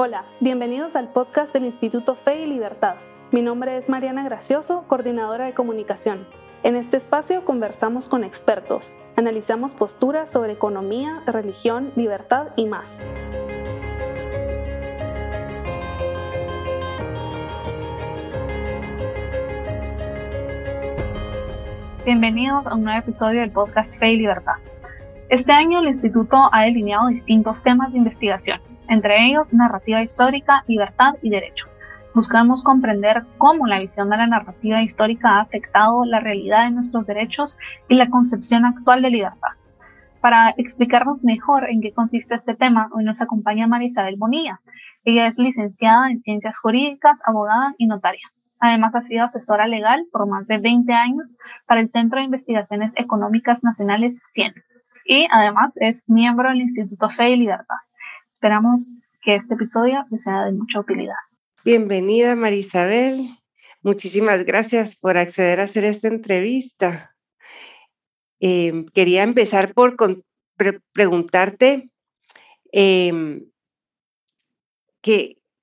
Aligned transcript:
Hola, 0.00 0.26
bienvenidos 0.38 0.94
al 0.94 1.08
podcast 1.08 1.52
del 1.52 1.64
Instituto 1.64 2.14
Fe 2.14 2.44
y 2.44 2.46
Libertad. 2.46 2.94
Mi 3.32 3.42
nombre 3.42 3.76
es 3.76 3.88
Mariana 3.88 4.22
Gracioso, 4.22 4.84
coordinadora 4.86 5.46
de 5.46 5.54
comunicación. 5.54 6.24
En 6.62 6.76
este 6.76 6.96
espacio 6.96 7.44
conversamos 7.44 8.06
con 8.06 8.22
expertos, 8.22 8.92
analizamos 9.16 9.72
posturas 9.72 10.30
sobre 10.30 10.52
economía, 10.52 11.24
religión, 11.26 11.90
libertad 11.96 12.50
y 12.54 12.66
más. 12.66 13.00
Bienvenidos 22.04 22.68
a 22.68 22.74
un 22.74 22.84
nuevo 22.84 23.00
episodio 23.00 23.40
del 23.40 23.50
podcast 23.50 23.98
Fe 23.98 24.12
y 24.12 24.18
Libertad. 24.18 24.58
Este 25.28 25.50
año 25.50 25.80
el 25.80 25.88
Instituto 25.88 26.36
ha 26.52 26.62
delineado 26.62 27.08
distintos 27.08 27.64
temas 27.64 27.90
de 27.90 27.98
investigación, 27.98 28.60
entre 28.88 29.26
ellos 29.26 29.54
narrativa 29.54 30.02
histórica, 30.02 30.64
libertad 30.66 31.14
y 31.22 31.30
derecho. 31.30 31.66
Buscamos 32.14 32.64
comprender 32.64 33.24
cómo 33.36 33.66
la 33.66 33.78
visión 33.78 34.10
de 34.10 34.16
la 34.16 34.26
narrativa 34.26 34.82
histórica 34.82 35.36
ha 35.36 35.40
afectado 35.42 36.04
la 36.04 36.20
realidad 36.20 36.64
de 36.64 36.72
nuestros 36.72 37.06
derechos 37.06 37.58
y 37.88 37.94
la 37.94 38.10
concepción 38.10 38.64
actual 38.64 39.02
de 39.02 39.10
libertad. 39.10 39.50
Para 40.20 40.50
explicarnos 40.56 41.22
mejor 41.22 41.70
en 41.70 41.80
qué 41.80 41.92
consiste 41.92 42.34
este 42.34 42.54
tema, 42.54 42.88
hoy 42.92 43.04
nos 43.04 43.20
acompaña 43.20 43.68
María 43.68 43.88
Isabel 43.88 44.16
Bonilla. 44.16 44.60
Ella 45.04 45.28
es 45.28 45.38
licenciada 45.38 46.10
en 46.10 46.20
Ciencias 46.20 46.58
Jurídicas, 46.58 47.18
abogada 47.24 47.74
y 47.78 47.86
notaria. 47.86 48.26
Además, 48.58 48.94
ha 48.94 49.02
sido 49.02 49.24
asesora 49.24 49.68
legal 49.68 50.04
por 50.10 50.26
más 50.26 50.46
de 50.48 50.58
20 50.58 50.92
años 50.92 51.36
para 51.66 51.80
el 51.80 51.90
Centro 51.90 52.18
de 52.18 52.24
Investigaciones 52.24 52.92
Económicas 52.96 53.62
Nacionales, 53.62 54.20
CIEN. 54.34 54.54
Y 55.06 55.28
además 55.30 55.72
es 55.76 56.02
miembro 56.08 56.48
del 56.48 56.62
Instituto 56.62 57.08
Fe 57.10 57.30
y 57.30 57.36
Libertad. 57.36 57.76
Esperamos 58.38 58.86
que 59.20 59.34
este 59.34 59.54
episodio 59.54 59.96
les 60.12 60.22
sea 60.22 60.44
de 60.44 60.52
mucha 60.52 60.78
utilidad. 60.78 61.16
Bienvenida, 61.64 62.36
Marisabel. 62.36 63.30
Muchísimas 63.82 64.44
gracias 64.44 64.94
por 64.94 65.18
acceder 65.18 65.58
a 65.58 65.64
hacer 65.64 65.82
esta 65.82 66.06
entrevista. 66.06 67.16
Em, 68.38 68.86
quería 68.94 69.24
empezar 69.24 69.74
por 69.74 69.96
preguntarte 70.92 71.90
em, 72.70 73.50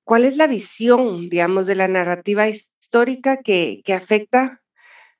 cuál 0.04 0.26
es 0.26 0.36
la 0.36 0.46
visión, 0.46 1.30
digamos, 1.30 1.66
de 1.66 1.76
la 1.76 1.88
narrativa 1.88 2.46
histórica 2.46 3.38
que, 3.38 3.82
afecta 3.88 4.60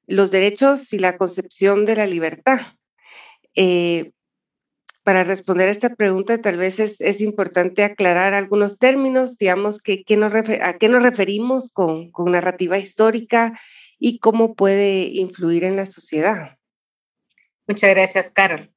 los 0.06 0.30
derechos 0.30 0.92
y 0.92 0.98
la 0.98 1.16
concepción 1.16 1.86
de 1.86 1.96
la 1.96 2.06
libertad. 2.06 2.58
Eh, 3.54 4.12
para 5.06 5.22
responder 5.22 5.68
a 5.68 5.70
esta 5.70 5.94
pregunta, 5.94 6.40
tal 6.40 6.56
vez 6.56 6.80
es, 6.80 7.20
importante 7.20 7.84
aclarar 7.84 8.34
algunos 8.34 8.80
términos, 8.80 9.38
digamos, 9.38 9.80
que, 9.80 10.04
a 10.60 10.72
qué 10.78 10.88
nos 10.88 11.02
referimos 11.04 11.70
con, 11.70 12.10
narrativa 12.26 12.76
histórica 12.76 13.56
y 14.00 14.18
cómo 14.18 14.56
puede 14.56 15.02
influir 15.02 15.62
en 15.62 15.76
la 15.76 15.86
sociedad. 15.86 16.58
Muchas 17.68 17.90
gracias, 17.90 18.32
Carol. 18.32 18.74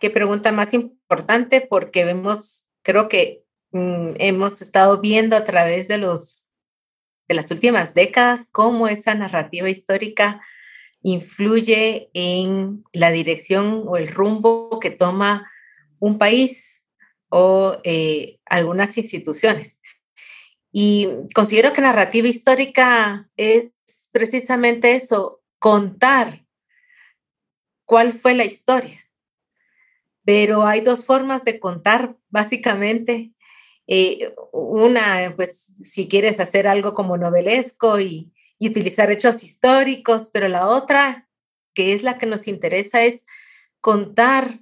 Qué 0.00 0.10
pregunta 0.10 0.52
más 0.52 0.74
importante 0.74 1.62
porque 1.62 2.04
vemos, 2.04 2.68
creo 2.82 3.08
que 3.08 3.44
mm, 3.70 4.16
hemos 4.18 4.60
estado 4.60 5.00
viendo 5.00 5.34
a 5.34 5.44
través 5.44 5.88
de 5.88 5.96
los 5.96 6.50
de 7.26 7.34
las 7.34 7.50
últimas 7.50 7.94
décadas, 7.94 8.48
cómo 8.52 8.86
esa 8.86 9.14
narrativa 9.14 9.70
histórica 9.70 10.42
influye 11.00 12.10
en 12.12 12.84
la 12.92 13.10
dirección 13.12 13.84
o 13.86 13.96
el 13.96 14.08
rumbo 14.08 14.78
que 14.78 14.90
toma 14.90 15.46
un 16.00 16.18
país 16.18 16.88
o 17.28 17.78
eh, 17.84 18.40
algunas 18.46 18.98
instituciones. 18.98 19.80
Y 20.72 21.08
considero 21.34 21.72
que 21.72 21.80
narrativa 21.80 22.28
histórica 22.28 23.30
es 23.36 23.70
precisamente 24.10 24.94
eso, 24.94 25.42
contar 25.58 26.46
cuál 27.84 28.12
fue 28.12 28.34
la 28.34 28.44
historia. 28.44 28.98
Pero 30.24 30.66
hay 30.66 30.80
dos 30.80 31.04
formas 31.04 31.44
de 31.44 31.58
contar, 31.58 32.16
básicamente. 32.28 33.32
Eh, 33.86 34.32
una, 34.52 35.32
pues 35.34 35.56
si 35.56 36.08
quieres 36.08 36.38
hacer 36.38 36.68
algo 36.68 36.94
como 36.94 37.16
novelesco 37.16 38.00
y, 38.00 38.32
utilizar 38.62 39.10
hechos 39.10 39.42
históricos, 39.42 40.28
pero 40.34 40.46
la 40.46 40.68
otra, 40.68 41.30
que 41.72 41.94
es 41.94 42.02
la 42.02 42.18
que 42.18 42.26
nos 42.26 42.46
interesa, 42.46 43.02
es 43.02 43.24
contar 43.80 44.60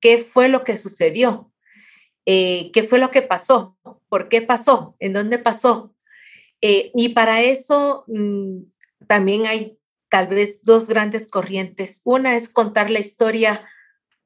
qué 0.00 0.18
fue 0.18 0.48
lo 0.48 0.64
que 0.64 0.78
sucedió, 0.78 1.52
eh, 2.26 2.70
qué 2.72 2.82
fue 2.82 2.98
lo 2.98 3.10
que 3.10 3.22
pasó, 3.22 3.76
por 4.08 4.28
qué 4.28 4.42
pasó, 4.42 4.96
en 4.98 5.12
dónde 5.12 5.38
pasó. 5.38 5.94
Eh, 6.60 6.90
y 6.94 7.10
para 7.10 7.42
eso 7.42 8.04
mm, 8.08 8.62
también 9.06 9.46
hay 9.46 9.78
tal 10.08 10.28
vez 10.28 10.62
dos 10.62 10.88
grandes 10.88 11.28
corrientes. 11.28 12.00
Una 12.04 12.36
es 12.36 12.48
contar 12.48 12.90
la 12.90 12.98
historia 12.98 13.68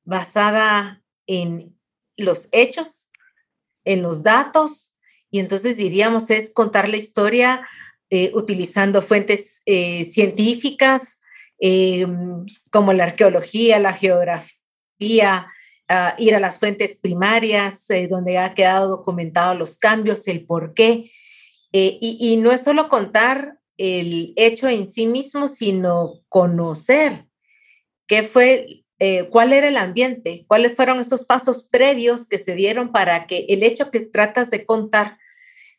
basada 0.04 1.02
en 1.26 1.78
los 2.16 2.48
hechos 2.52 3.10
en 3.84 4.02
los 4.02 4.22
datos 4.22 4.96
y 5.30 5.38
entonces 5.38 5.76
diríamos 5.76 6.30
es 6.30 6.50
contar 6.50 6.88
la 6.88 6.96
historia 6.96 7.66
eh, 8.10 8.30
utilizando 8.34 9.02
fuentes 9.02 9.62
eh, 9.66 10.04
científicas 10.04 11.20
eh, 11.58 12.06
como 12.70 12.92
la 12.92 13.04
arqueología, 13.04 13.78
la 13.78 13.92
geografía, 13.92 15.50
ah, 15.92 16.14
ir 16.18 16.34
a 16.34 16.40
las 16.40 16.58
fuentes 16.58 16.96
primarias 16.96 17.86
donde 18.08 18.38
ha 18.38 18.54
quedado 18.54 18.88
documentado 18.88 19.54
los 19.54 19.76
cambios, 19.76 20.26
el 20.28 20.46
por 20.46 20.74
qué. 20.74 21.10
Y, 21.70 22.18
y 22.20 22.36
no 22.36 22.50
es 22.50 22.62
solo 22.62 22.88
contar 22.88 23.58
el 23.78 24.34
hecho 24.36 24.68
en 24.68 24.86
sí 24.90 25.06
mismo, 25.06 25.48
sino 25.48 26.20
conocer 26.28 27.26
qué 28.06 28.22
fue 28.22 28.82
eh, 29.04 29.28
cuál 29.30 29.52
era 29.52 29.66
el 29.66 29.76
ambiente, 29.76 30.44
cuáles 30.46 30.76
fueron 30.76 31.00
esos 31.00 31.24
pasos 31.24 31.64
previos 31.64 32.28
que 32.28 32.38
se 32.38 32.54
dieron 32.54 32.92
para 32.92 33.26
que 33.26 33.46
el 33.48 33.64
hecho 33.64 33.90
que 33.90 33.98
tratas 33.98 34.48
de 34.50 34.64
contar 34.64 35.18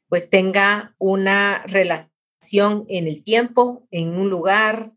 pues 0.10 0.30
tenga 0.30 0.94
una 1.00 1.64
relación 1.68 2.86
en 2.90 3.08
el 3.08 3.24
tiempo, 3.24 3.88
en 3.92 4.10
un 4.10 4.30
lugar 4.30 4.92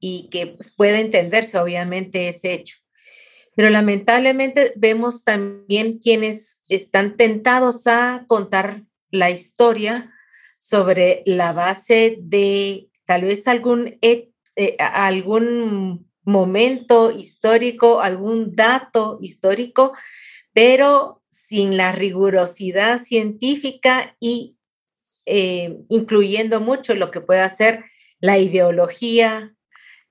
y 0.00 0.30
que 0.30 0.46
pues, 0.46 0.74
pueda 0.74 1.00
entenderse 1.00 1.58
obviamente 1.58 2.28
ese 2.28 2.54
hecho. 2.54 2.78
Pero 3.56 3.70
lamentablemente 3.70 4.74
vemos 4.76 5.24
también 5.24 5.98
quienes 5.98 6.62
están 6.68 7.16
tentados 7.16 7.86
a 7.86 8.24
contar 8.28 8.84
la 9.10 9.30
historia 9.30 10.12
sobre 10.60 11.22
la 11.24 11.54
base 11.54 12.18
de 12.20 12.90
tal 13.06 13.22
vez 13.22 13.48
algún, 13.48 13.98
eh, 14.02 14.28
algún 14.78 16.06
momento 16.22 17.10
histórico, 17.10 18.02
algún 18.02 18.54
dato 18.54 19.18
histórico, 19.22 19.94
pero 20.52 21.22
sin 21.30 21.78
la 21.78 21.92
rigurosidad 21.92 23.00
científica 23.00 24.16
y 24.20 24.58
eh, 25.24 25.78
incluyendo 25.88 26.60
mucho 26.60 26.94
lo 26.94 27.10
que 27.10 27.22
puede 27.22 27.48
ser 27.48 27.84
la 28.20 28.38
ideología, 28.38 29.54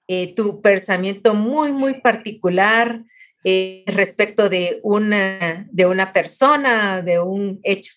eh, 0.07 0.33
tu 0.33 0.61
pensamiento 0.61 1.35
muy, 1.35 1.71
muy 1.71 2.01
particular 2.01 3.03
eh, 3.47 3.83
respecto 3.85 4.49
de 4.49 4.79
una, 4.81 5.67
de 5.71 5.85
una 5.85 6.11
persona, 6.13 7.03
de 7.03 7.19
un 7.19 7.59
hecho. 7.61 7.93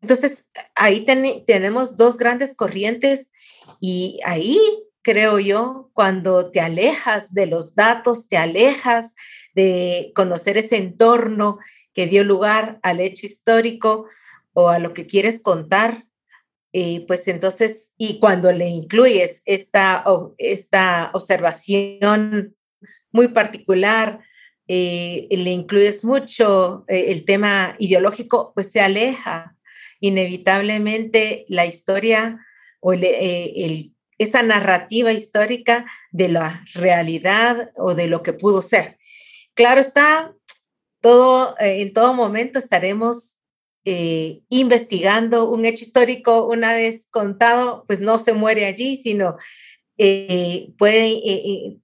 Entonces, 0.00 0.48
ahí 0.76 1.04
tenemos 1.46 1.96
dos 1.96 2.16
grandes 2.16 2.54
corrientes 2.54 3.32
y 3.80 4.20
ahí 4.24 4.60
creo 5.02 5.40
yo, 5.40 5.90
cuando 5.94 6.52
te 6.52 6.60
alejas 6.60 7.34
de 7.34 7.46
los 7.46 7.74
datos, 7.74 8.28
te 8.28 8.36
alejas 8.36 9.16
de 9.52 10.12
conocer 10.14 10.56
ese 10.58 10.76
entorno 10.76 11.58
que 11.92 12.06
dio 12.06 12.22
lugar 12.22 12.78
al 12.84 13.00
hecho 13.00 13.26
histórico 13.26 14.06
o 14.52 14.68
a 14.68 14.78
lo 14.78 14.94
que 14.94 15.08
quieres 15.08 15.42
contar, 15.42 16.06
eh, 16.72 17.04
pues 17.08 17.26
entonces, 17.26 17.92
y 17.96 18.20
cuando 18.20 18.52
le 18.52 18.68
incluyes 18.68 19.42
esta, 19.44 20.04
esta 20.36 21.10
observación 21.14 22.54
muy 23.10 23.26
particular, 23.26 24.20
eh, 24.68 25.26
le 25.30 25.50
incluyes 25.50 26.04
mucho 26.04 26.84
eh, 26.88 27.06
el 27.08 27.24
tema 27.24 27.74
ideológico, 27.78 28.52
pues 28.54 28.70
se 28.70 28.80
aleja 28.80 29.56
inevitablemente 30.00 31.44
la 31.48 31.66
historia 31.66 32.46
o 32.80 32.92
el, 32.92 33.02
el 33.04 33.92
esa 34.18 34.42
narrativa 34.42 35.12
histórica 35.12 35.86
de 36.10 36.28
la 36.28 36.64
realidad 36.74 37.70
o 37.76 37.94
de 37.94 38.08
lo 38.08 38.22
que 38.22 38.32
pudo 38.32 38.62
ser. 38.62 38.98
Claro 39.54 39.80
está, 39.80 40.34
todo, 41.00 41.56
eh, 41.58 41.82
en 41.82 41.92
todo 41.92 42.12
momento 42.14 42.58
estaremos 42.58 43.38
eh, 43.84 44.40
investigando 44.48 45.48
un 45.48 45.64
hecho 45.64 45.84
histórico 45.84 46.46
una 46.46 46.72
vez 46.74 47.06
contado, 47.10 47.84
pues 47.86 48.00
no 48.00 48.18
se 48.18 48.34
muere 48.34 48.66
allí, 48.66 48.96
sino 48.96 49.36
eh, 49.96 50.72
puede 50.76 51.80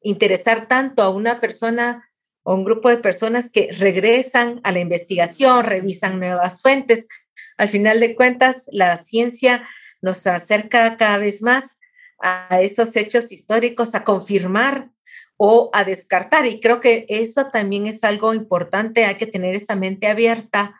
interesar 0.00 0.68
tanto 0.68 1.02
a 1.02 1.10
una 1.10 1.40
persona 1.40 2.08
o 2.44 2.54
un 2.54 2.64
grupo 2.64 2.88
de 2.88 2.98
personas 2.98 3.50
que 3.50 3.70
regresan 3.72 4.60
a 4.62 4.70
la 4.70 4.78
investigación, 4.78 5.64
revisan 5.64 6.20
nuevas 6.20 6.62
fuentes, 6.62 7.08
al 7.56 7.68
final 7.68 8.00
de 8.00 8.14
cuentas, 8.14 8.64
la 8.70 8.96
ciencia 8.96 9.66
nos 10.02 10.26
acerca 10.26 10.96
cada 10.96 11.18
vez 11.18 11.42
más 11.42 11.78
a 12.20 12.60
esos 12.60 12.94
hechos 12.96 13.32
históricos, 13.32 13.94
a 13.94 14.04
confirmar 14.04 14.90
o 15.36 15.70
a 15.72 15.84
descartar. 15.84 16.46
Y 16.46 16.60
creo 16.60 16.80
que 16.80 17.06
eso 17.08 17.46
también 17.50 17.86
es 17.86 18.04
algo 18.04 18.34
importante, 18.34 19.04
hay 19.04 19.16
que 19.16 19.26
tener 19.26 19.54
esa 19.54 19.76
mente 19.76 20.06
abierta 20.06 20.78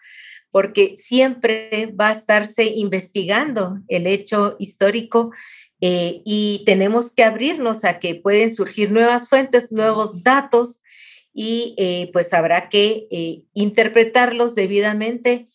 porque 0.50 0.94
siempre 0.96 1.92
va 2.00 2.10
a 2.10 2.12
estarse 2.12 2.64
investigando 2.64 3.80
el 3.88 4.06
hecho 4.06 4.54
histórico 4.60 5.32
eh, 5.80 6.22
y 6.24 6.62
tenemos 6.64 7.12
que 7.12 7.24
abrirnos 7.24 7.84
a 7.84 7.98
que 7.98 8.14
pueden 8.14 8.54
surgir 8.54 8.92
nuevas 8.92 9.28
fuentes, 9.28 9.72
nuevos 9.72 10.22
datos 10.22 10.80
y 11.34 11.74
eh, 11.76 12.10
pues 12.12 12.32
habrá 12.32 12.68
que 12.68 13.08
eh, 13.10 13.42
interpretarlos 13.52 14.54
debidamente, 14.54 15.48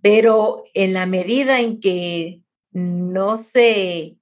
pero 0.00 0.64
en 0.72 0.94
la 0.94 1.04
medida 1.04 1.60
en 1.60 1.78
que 1.78 2.40
no 2.72 3.36
se 3.36 4.16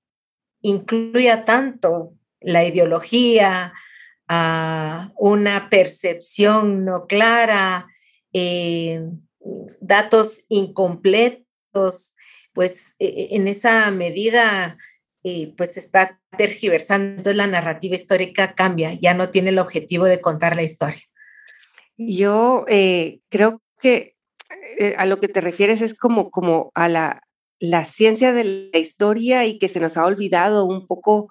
incluya 0.60 1.44
tanto 1.44 2.10
la 2.40 2.64
ideología, 2.64 3.72
a 4.26 5.12
una 5.16 5.70
percepción 5.70 6.84
no 6.84 7.06
clara, 7.06 7.86
datos 9.80 10.44
incompletos, 10.48 12.14
pues 12.52 12.94
e, 12.98 13.06
e, 13.06 13.36
en 13.36 13.48
esa 13.48 13.90
medida 13.90 14.76
eh, 15.24 15.52
pues 15.56 15.76
está 15.76 16.20
tergiversando, 16.36 17.08
entonces 17.08 17.34
la 17.34 17.48
narrativa 17.48 17.96
histórica 17.96 18.54
cambia, 18.54 18.92
ya 18.94 19.14
no 19.14 19.30
tiene 19.30 19.50
el 19.50 19.58
objetivo 19.58 20.04
de 20.04 20.20
contar 20.20 20.54
la 20.54 20.62
historia. 20.62 21.02
Yo 21.96 22.64
eh, 22.68 23.18
creo 23.28 23.60
que 23.80 24.14
eh, 24.78 24.94
a 24.96 25.06
lo 25.06 25.18
que 25.18 25.26
te 25.26 25.40
refieres 25.40 25.82
es 25.82 25.94
como, 25.94 26.30
como 26.30 26.70
a 26.74 26.88
la, 26.88 27.22
la 27.58 27.84
ciencia 27.84 28.32
de 28.32 28.70
la 28.72 28.78
historia 28.78 29.44
y 29.44 29.58
que 29.58 29.68
se 29.68 29.80
nos 29.80 29.96
ha 29.96 30.06
olvidado 30.06 30.64
un 30.64 30.86
poco 30.86 31.28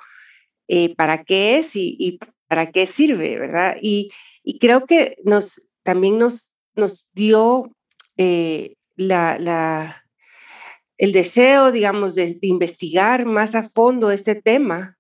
para 0.98 1.24
qué 1.24 1.60
es 1.60 1.72
y, 1.76 2.20
para 2.50 2.72
qué 2.72 2.88
sirve, 2.88 3.40
¿verdad? 3.40 3.78
Y, 3.82 4.10
y 4.44 4.60
creo 4.60 4.84
que 4.86 5.16
nos, 5.24 5.62
también 5.84 6.18
nos, 6.18 6.52
nos 6.76 7.10
dio 7.14 7.72
la, 8.18 9.40
la 9.40 10.07
el 10.98 11.12
deseo, 11.12 11.72
digamos, 11.72 12.16
de, 12.16 12.38
investigar 12.42 13.26
más 13.26 13.56
a 13.56 13.64
fondo 13.64 14.12
este 14.12 14.36
tema, 14.36 14.98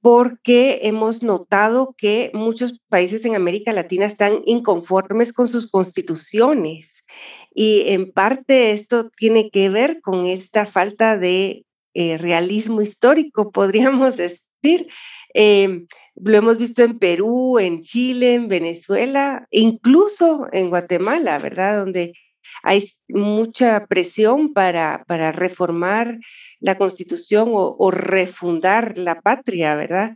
porque 0.00 0.80
hemos 0.82 1.22
notado 1.22 1.94
que 1.96 2.30
muchos 2.32 2.80
países 2.88 3.24
en 3.24 3.34
América 3.34 3.72
Latina 3.72 4.06
están 4.06 4.42
inconformes 4.46 5.32
con 5.32 5.48
sus 5.48 5.68
constituciones 5.68 7.04
y 7.52 7.84
en 7.88 8.12
parte 8.12 8.70
esto 8.70 9.10
tiene 9.16 9.50
que 9.50 9.68
ver 9.68 10.00
con 10.00 10.26
esta 10.26 10.66
falta 10.66 11.18
de 11.18 11.64
eh, 11.94 12.16
realismo 12.18 12.82
histórico, 12.82 13.50
podríamos 13.52 14.16
decir. 14.16 14.88
Em, 15.34 15.86
lo 16.16 16.36
hemos 16.36 16.58
visto 16.58 16.82
en 16.82 16.98
Perú, 16.98 17.58
en 17.58 17.80
Chile, 17.80 18.34
en 18.34 18.48
Venezuela, 18.48 19.46
incluso 19.50 20.46
en 20.52 20.70
Guatemala, 20.70 21.38
¿verdad? 21.38 21.78
Donde 21.78 22.12
hay 22.62 22.84
mucha 23.08 23.86
presión 23.86 24.52
para, 24.52 25.04
para 25.06 25.32
reformar 25.32 26.18
la 26.60 26.76
constitución 26.76 27.50
o, 27.52 27.90
refundar 27.90 28.98
la 28.98 29.20
patria, 29.20 29.74
¿verdad? 29.74 30.14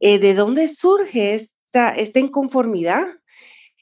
Eh, 0.00 0.18
¿De 0.18 0.34
dónde 0.34 0.68
surge 0.68 1.34
esta, 1.34 1.90
esta 1.90 2.18
inconformidad? 2.18 3.06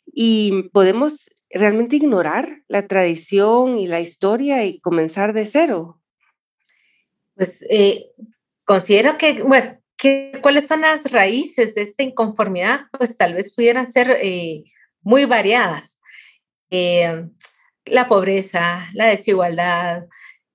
Y 0.07 0.65
podemos 0.73 1.31
realmente 1.51 1.97
ignorar 1.97 2.63
la 2.69 2.87
tradición 2.87 3.79
y 3.79 3.87
la 3.87 4.01
historia 4.01 4.65
y 4.65 4.81
comenzar 4.81 5.33
de 5.33 5.47
cero. 5.47 6.01
Pues 7.35 7.65
eh, 7.71 8.07
considero 8.65 9.19
que, 9.19 9.43
bueno, 9.43 9.79
¿cuáles 10.43 10.67
son 10.67 10.83
las 10.83 11.11
raíces 11.11 11.75
de 11.75 11.83
esta 11.83 12.03
inconformidad? 12.03 12.83
Pues 12.97 13.17
tal 13.17 13.35
vez 13.35 13.55
pudieran 13.55 13.91
ser 13.91 14.19
eh, 14.21 14.65
muy 15.03 15.25
variadas 15.25 15.99
la 17.85 18.07
pobreza, 18.07 18.89
la 18.95 19.07
desigualdad, 19.07 20.07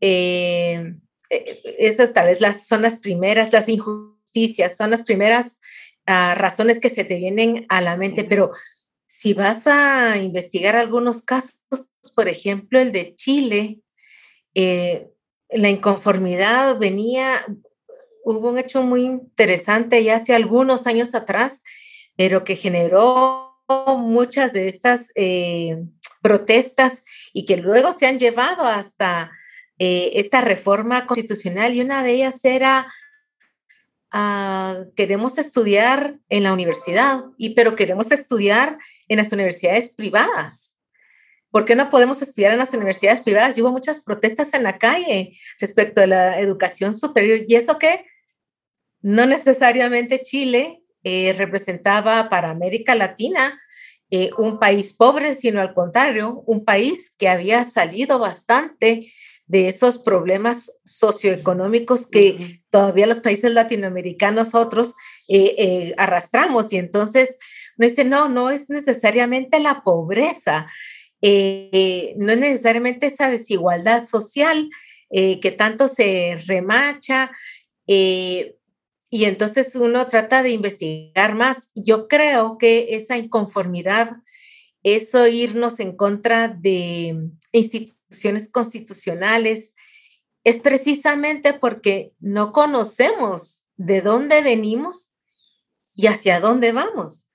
eh, 0.01 0.95
eh, 1.30 1.62
esas 1.80 2.13
tal 2.13 2.27
vez 2.27 2.42
las, 2.42 2.68
son 2.68 2.81
las 2.81 2.98
primeras, 2.98 3.51
las 3.54 3.69
injusticias, 3.69 4.77
son 4.77 4.92
las 4.92 5.04
primeras 5.04 5.60
ah, 6.06 6.36
razones 6.36 6.80
que 6.80 6.89
se 6.89 7.04
te 7.04 7.18
vienen 7.18 7.66
a 7.69 7.81
la 7.81 7.98
mente, 7.98 8.24
pero 8.24 8.51
si 9.07 9.33
vas 9.33 9.68
a 9.68 10.18
investigar 10.18 10.75
algunos 10.75 11.24
casos, 11.24 11.57
por 12.16 12.27
ejemplo, 12.27 12.80
el 12.80 12.92
de 12.92 13.16
Chile, 13.16 13.80
eh, 14.54 15.10
la 15.50 15.69
inconformidad 15.69 16.77
venía, 16.77 17.45
hubo 18.24 18.50
un 18.50 18.57
hecho 18.57 18.83
muy 18.83 19.06
interesante 19.06 20.04
ya 20.04 20.18
hace 20.18 20.36
algunos 20.36 20.88
años 20.88 21.16
atrás, 21.16 21.63
pero 22.16 22.44
que 22.44 22.56
generó 22.56 23.56
muchas 23.98 24.54
de 24.54 24.68
estas 24.68 25.12
protestas 26.25 27.04
y 27.33 27.45
que 27.45 27.57
luego 27.57 27.94
se 27.94 28.07
han 28.07 28.18
llevado 28.18 28.66
hasta 28.66 29.31
eh, 29.77 30.13
esta 30.16 30.42
reforma 30.42 31.06
constitucional 31.06 31.75
y 31.75 31.81
una 31.81 32.01
de 32.01 32.13
ellas 32.13 32.44
era 32.44 32.92
ah, 34.10 34.86
queremos 34.95 35.38
estudiar 35.38 36.18
en 36.30 36.42
la 36.42 36.51
universidad 36.51 37.25
y 37.38 37.51
pero 37.51 37.75
queremos 37.75 38.12
estudiar 38.12 38.80
en 39.07 39.18
las 39.18 39.31
universidades 39.33 39.94
privadas. 39.94 40.80
¿Por 41.51 41.66
qué 41.66 41.75
no 41.75 41.92
podemos 41.92 42.24
estudiar 42.24 42.54
en 42.54 42.57
las 42.57 42.74
universidades 42.74 43.22
privadas? 43.22 43.56
Y 43.56 43.62
hubo 43.62 43.72
muchas 43.72 44.01
protestas 44.01 44.51
en 44.56 44.63
la 44.63 44.80
calle 44.80 45.38
respecto 45.60 46.01
a 46.01 46.07
la 46.07 46.39
educación 46.39 46.95
superior. 46.95 47.42
¿Y 47.48 47.54
eso 47.54 47.77
que 47.77 48.04
No 49.00 49.27
necesariamente 49.27 50.24
Chile 50.24 50.81
eh, 51.04 51.33
representaba 51.38 52.30
para 52.30 52.50
América 52.50 52.95
Latina 52.95 53.62
eh, 54.12 54.30
un 54.38 54.60
país 54.60 54.94
pobre, 54.94 55.34
sino 55.34 55.62
al 55.62 55.74
contrario, 55.74 56.44
un 56.46 56.63
país 56.63 57.16
que 57.18 57.28
había 57.28 57.66
salido 57.66 58.19
bastante 58.19 59.12
de 59.48 59.68
esos 59.68 59.98
problemas 59.98 60.80
socioeconómicos 60.86 62.06
que 62.06 62.62
todavía 62.69 63.07
los 63.07 63.19
países 63.19 63.52
latinoamericanos 63.52 64.54
otros 64.54 64.94
eh, 65.28 65.56
eh, 65.57 65.96
arrastramos. 65.98 66.72
Y 66.72 66.78
entonces 66.78 67.40
no 67.77 67.88
dice, 67.88 68.06
no, 68.06 68.29
no 68.29 68.51
es 68.51 68.70
necesariamente 68.70 69.60
la 69.60 69.82
pobreza, 69.84 70.68
no 71.22 72.32
es 72.32 72.38
necesariamente 72.38 73.08
esa 73.08 73.29
desigualdad 73.32 74.08
social 74.08 74.70
que 75.10 75.56
tanto 75.58 75.88
se 75.88 76.39
remacha, 76.46 77.32
y 79.15 79.24
entonces 79.24 79.77
uno 79.77 80.07
trata 80.07 80.43
de 80.43 80.50
investigar 80.50 81.36
más. 81.36 81.69
Yo 81.74 82.10
creo 82.10 82.57
que 82.57 82.88
esa 82.89 83.17
inconformidad, 83.17 84.17
eso 84.84 85.25
irnos 85.25 85.79
en 85.79 85.95
contra 85.95 86.50
de 86.50 87.29
instituciones 87.53 88.51
constitucionales, 88.51 89.74
es 90.43 90.57
precisamente 90.57 91.53
porque 91.53 92.12
no 92.19 92.51
conocemos 92.51 93.67
de 93.77 94.01
dónde 94.01 94.41
venimos 94.41 95.13
y 95.95 96.07
hacia 96.07 96.41
dónde 96.41 96.74
vamos. 96.74 97.29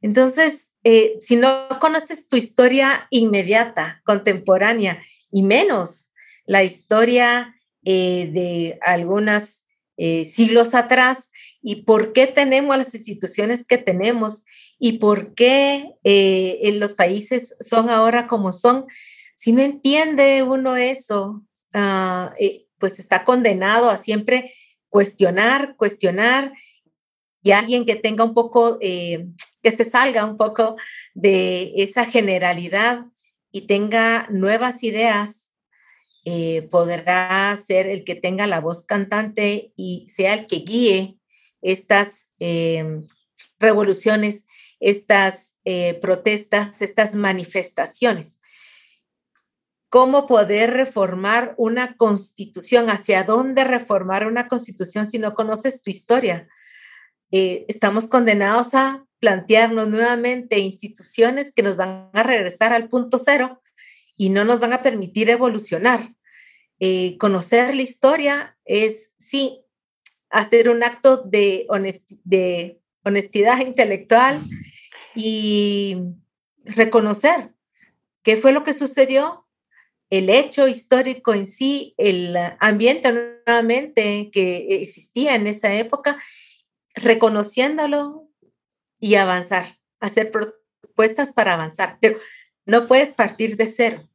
Entonces, 0.00 0.72
eh, 0.84 1.18
si 1.20 1.36
no 1.36 1.68
conoces 1.82 2.28
tu 2.28 2.38
historia 2.38 3.08
inmediata, 3.10 4.00
contemporánea, 4.06 5.04
y 5.30 5.42
menos 5.42 6.14
la 6.46 6.64
historia 6.64 7.60
eh, 7.84 8.30
de 8.32 8.78
algunas 8.80 9.66
eh, 10.02 10.24
siglos 10.24 10.74
atrás 10.74 11.30
y 11.60 11.82
por 11.82 12.14
qué 12.14 12.26
tenemos 12.26 12.74
las 12.78 12.94
instituciones 12.94 13.66
que 13.66 13.76
tenemos 13.76 14.46
y 14.78 14.92
por 14.92 15.34
qué 15.34 15.92
eh, 16.04 16.58
en 16.62 16.80
los 16.80 16.94
países 16.94 17.54
son 17.60 17.90
ahora 17.90 18.26
como 18.26 18.54
son. 18.54 18.86
Si 19.36 19.52
no 19.52 19.60
entiende 19.60 20.42
uno 20.42 20.76
eso, 20.76 21.44
ah, 21.74 22.34
eh, 22.40 22.64
pues 22.78 22.98
está 22.98 23.24
condenado 23.24 23.90
a 23.90 23.98
siempre 23.98 24.54
cuestionar, 24.88 25.76
cuestionar 25.76 26.54
y 27.42 27.50
alguien 27.50 27.84
que 27.84 27.96
tenga 27.96 28.24
un 28.24 28.32
poco, 28.32 28.78
que 28.78 29.26
se 29.62 29.84
salga 29.84 30.24
un 30.24 30.38
poco 30.38 30.76
de 31.12 31.74
esa 31.76 32.06
generalidad 32.06 33.04
y 33.52 33.66
tenga 33.66 34.28
nuevas 34.30 34.82
ideas 34.82 35.49
eh, 36.24 36.68
podrá 36.70 37.56
ser 37.56 37.86
el 37.86 38.04
que 38.04 38.14
tenga 38.14 38.46
la 38.46 38.60
voz 38.60 38.84
cantante 38.84 39.72
y 39.76 40.06
sea 40.08 40.34
el 40.34 40.46
que 40.46 40.56
guíe 40.56 41.18
estas 41.62 42.32
em, 42.38 43.06
revoluciones, 43.58 44.46
estas 44.80 45.56
eh, 45.64 45.94
protestas, 45.94 46.82
estas 46.82 47.14
manifestaciones. 47.14 48.40
¿Cómo 49.88 50.26
poder 50.26 50.72
reformar 50.72 51.54
una 51.56 51.96
constitución? 51.96 52.90
¿Hacia 52.90 53.24
dónde 53.24 53.64
reformar 53.64 54.26
una 54.26 54.46
constitución 54.46 55.06
si 55.06 55.18
no 55.18 55.34
conoces 55.34 55.82
tu 55.82 55.90
historia? 55.90 56.46
Eh, 57.32 57.64
estamos 57.68 58.06
condenados 58.06 58.74
a 58.74 59.04
plantearnos 59.20 59.88
nuevamente 59.88 60.58
instituciones 60.58 61.52
que 61.52 61.62
nos 61.62 61.76
van 61.76 62.10
a 62.12 62.22
regresar 62.22 62.72
al 62.72 62.88
punto 62.88 63.18
cero 63.18 63.60
y 64.20 64.28
no 64.28 64.44
nos 64.44 64.60
van 64.60 64.74
a 64.74 64.82
permitir 64.82 65.30
evolucionar. 65.30 66.14
Eh, 66.78 67.16
conocer 67.16 67.74
la 67.74 67.80
historia 67.80 68.58
es, 68.66 69.14
sí, 69.16 69.62
hacer 70.28 70.68
un 70.68 70.84
acto 70.84 71.16
de, 71.16 71.66
de 72.24 72.82
honestidad 73.02 73.60
intelectual 73.60 74.42
y 75.14 75.96
reconocer 76.64 77.54
qué 78.22 78.36
fue 78.36 78.52
lo 78.52 78.62
que 78.62 78.74
sucedió, 78.74 79.48
el 80.10 80.28
hecho 80.28 80.68
histórico 80.68 81.32
en 81.32 81.46
sí, 81.46 81.94
el 81.96 82.36
ambiente 82.58 83.10
nuevamente 83.46 84.28
que 84.30 84.82
existía 84.82 85.34
en 85.34 85.46
esa 85.46 85.74
época, 85.74 86.22
reconociéndolo 86.94 88.28
y 88.98 89.14
avanzar, 89.14 89.78
hacer 89.98 90.30
propuestas 90.30 91.32
para 91.32 91.54
avanzar. 91.54 91.96
Pero 92.02 92.18
no 92.70 92.86
puedes 92.86 93.10
partir 93.12 93.56
de 93.56 93.66
cero. 93.66 94.08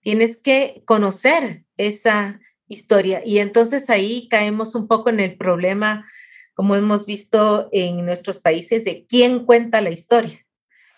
Tienes 0.00 0.36
que 0.36 0.82
conocer 0.84 1.64
esa 1.76 2.40
historia 2.66 3.22
y 3.24 3.38
entonces 3.38 3.88
ahí 3.88 4.28
caemos 4.28 4.74
un 4.74 4.88
poco 4.88 5.10
en 5.10 5.20
el 5.20 5.36
problema, 5.36 6.06
como 6.54 6.74
hemos 6.74 7.06
visto 7.06 7.68
en 7.72 8.04
nuestros 8.04 8.38
países, 8.40 8.84
de 8.84 9.06
quién 9.08 9.46
cuenta 9.46 9.80
la 9.80 9.90
historia. 9.90 10.44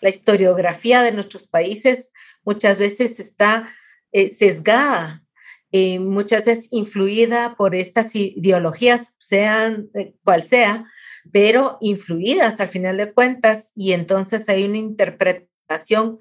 La 0.01 0.09
historiografía 0.09 1.03
de 1.03 1.11
nuestros 1.11 1.47
países 1.47 2.11
muchas 2.43 2.79
veces 2.79 3.19
está 3.19 3.69
eh, 4.11 4.29
sesgada, 4.29 5.23
eh, 5.71 5.99
muchas 5.99 6.45
veces 6.45 6.69
influida 6.71 7.55
por 7.55 7.75
estas 7.75 8.15
ideologías, 8.15 9.15
sean 9.19 9.89
eh, 9.93 10.15
cual 10.23 10.41
sea, 10.41 10.85
pero 11.31 11.77
influidas 11.79 12.59
al 12.59 12.69
final 12.69 12.97
de 12.97 13.13
cuentas 13.13 13.71
y 13.75 13.93
entonces 13.93 14.49
hay 14.49 14.65
una 14.65 14.77
interpretación 14.79 16.19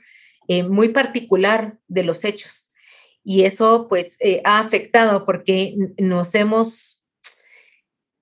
muy 0.69 0.89
particular 0.89 1.79
de 1.89 2.05
los 2.05 2.25
hechos. 2.25 2.71
Y 3.25 3.45
eso 3.45 3.87
pues 3.89 4.19
ha 4.45 4.59
afectado 4.59 5.25
porque 5.25 5.77
nos 5.99 6.35
hemos, 6.35 7.05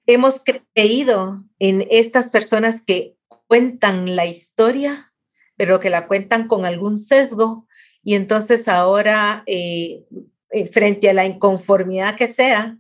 hemos 0.06 0.42
creído 0.42 1.44
en 1.58 1.86
estas 1.90 2.30
personas 2.30 2.82
que 2.82 3.16
cuentan 3.46 4.14
la 4.14 4.26
historia, 4.26 5.12
pero 5.56 5.80
que 5.80 5.90
la 5.90 6.06
cuentan 6.06 6.48
con 6.48 6.64
algún 6.64 6.98
sesgo 6.98 7.66
y 8.02 8.14
entonces 8.14 8.68
ahora, 8.68 9.42
eh, 9.46 10.04
eh, 10.50 10.66
frente 10.66 11.10
a 11.10 11.14
la 11.14 11.26
inconformidad 11.26 12.16
que 12.16 12.28
sea, 12.28 12.78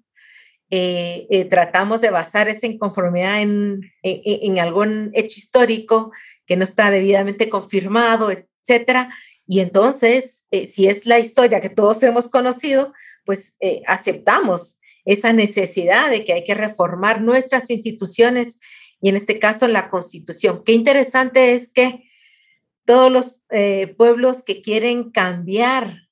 eh, 0.70 1.46
tratamos 1.50 2.00
de 2.00 2.10
basar 2.10 2.48
esa 2.48 2.66
inconformidad 2.66 3.42
en, 3.42 3.80
en, 4.02 4.58
algún 4.60 5.10
hecho 5.14 5.38
histórico 5.38 6.12
que 6.46 6.56
no 6.56 6.62
está 6.64 6.90
debidamente 6.90 7.48
confirmado, 7.48 8.30
etcétera. 8.30 9.12
Y 9.52 9.58
entonces, 9.58 10.44
si 10.52 10.86
es 10.86 11.06
la 11.06 11.18
historia 11.18 11.60
que 11.60 11.70
todos 11.70 12.00
hemos 12.04 12.28
conocido, 12.28 12.92
pues 13.24 13.56
aceptamos 13.84 14.78
esa 15.04 15.32
necesidad 15.32 16.08
de 16.08 16.24
que 16.24 16.32
hay 16.32 16.44
que 16.44 16.54
reformar 16.54 17.20
nuestras 17.20 17.68
instituciones 17.68 18.60
y 19.00 19.08
en 19.08 19.16
este 19.16 19.40
caso 19.40 19.66
la 19.66 19.88
constitución. 19.88 20.62
Qué 20.64 20.72
interesante 20.72 21.54
es 21.54 21.72
que 21.72 22.04
todos 22.84 23.10
los 23.10 23.40
eh, 23.50 23.94
pueblos 23.96 24.42
que 24.44 24.62
quieren 24.62 25.10
cambiar 25.10 26.08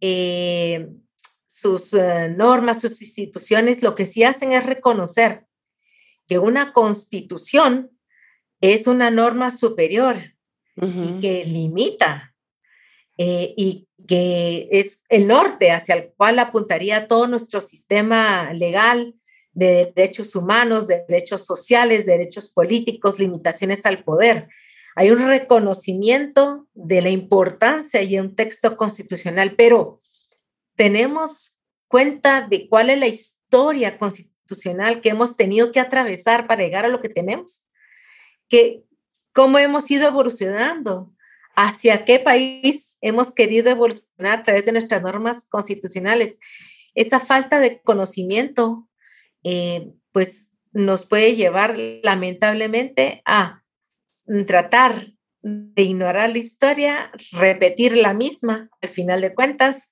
eh, 0.00 0.88
sus 1.46 1.92
eh, 1.92 2.32
normas, 2.36 2.80
sus 2.80 3.00
instituciones, 3.02 3.82
lo 3.82 3.94
que 3.94 4.06
sí 4.06 4.24
hacen 4.24 4.52
es 4.52 4.64
reconocer 4.64 5.46
que 6.26 6.38
una 6.38 6.72
constitución 6.72 7.90
es 8.60 8.86
una 8.86 9.10
norma 9.10 9.50
superior 9.50 10.16
y 10.76 11.18
que 11.18 11.44
limita 11.44 12.36
y 13.18 13.88
que 14.06 14.68
es 14.70 15.02
el 15.08 15.26
norte 15.26 15.72
hacia 15.72 15.96
el 15.96 16.12
cual 16.16 16.38
apuntaría 16.38 17.08
todo 17.08 17.26
nuestro 17.26 17.60
sistema 17.60 18.52
legal 18.52 19.14
de 19.52 19.92
derechos 19.94 20.36
humanos, 20.36 20.86
de 20.86 21.04
derechos 21.08 21.44
sociales, 21.44 22.06
derechos 22.06 22.48
políticos, 22.48 23.18
limitaciones 23.18 23.84
al 23.86 24.04
poder. 24.04 24.48
Hay 24.94 25.10
un 25.10 25.26
reconocimiento 25.26 26.68
de 26.74 27.02
la 27.02 27.10
importancia 27.10 28.02
y 28.02 28.18
un 28.18 28.36
texto 28.36 28.76
constitucional, 28.76 29.54
pero 29.56 30.00
tenemos 30.76 31.58
cuenta 31.88 32.46
de 32.46 32.68
cuál 32.68 32.90
es 32.90 33.00
la 33.00 33.08
historia 33.08 33.98
constitucional 33.98 35.00
que 35.00 35.08
hemos 35.08 35.36
tenido 35.36 35.72
que 35.72 35.80
atravesar 35.80 36.46
para 36.46 36.62
llegar 36.62 36.84
a 36.84 36.88
lo 36.88 37.00
que 37.00 37.08
tenemos, 37.08 37.66
que 38.48 38.84
cómo 39.32 39.58
hemos 39.58 39.90
ido 39.90 40.06
evolucionando, 40.06 41.12
hacia 41.60 42.04
qué 42.04 42.20
país 42.20 42.98
hemos 43.00 43.34
querido 43.34 43.68
evolucionar 43.68 44.38
a 44.38 44.42
través 44.44 44.64
de 44.64 44.70
nuestras 44.70 45.02
normas 45.02 45.44
constitucionales. 45.48 46.38
Esa 46.94 47.18
falta 47.18 47.58
de 47.58 47.82
conocimiento, 47.82 48.88
eh, 49.42 49.90
pues 50.12 50.52
nos 50.70 51.04
puede 51.04 51.34
llevar 51.34 51.76
lamentablemente 52.04 53.22
a 53.24 53.64
tratar 54.46 55.14
de 55.42 55.82
ignorar 55.82 56.30
la 56.30 56.38
historia, 56.38 57.10
repetir 57.32 57.96
la 57.96 58.14
misma 58.14 58.70
al 58.80 58.88
final 58.88 59.20
de 59.20 59.34
cuentas 59.34 59.90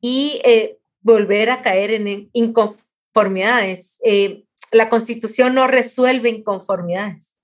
y 0.00 0.40
eh, 0.44 0.78
volver 1.02 1.50
a 1.50 1.60
caer 1.60 1.90
en 1.90 2.30
inconformidades. 2.32 3.98
Eh, 4.02 4.44
la 4.70 4.88
constitución 4.88 5.54
no 5.54 5.66
resuelve 5.66 6.30
inconformidades. 6.30 7.36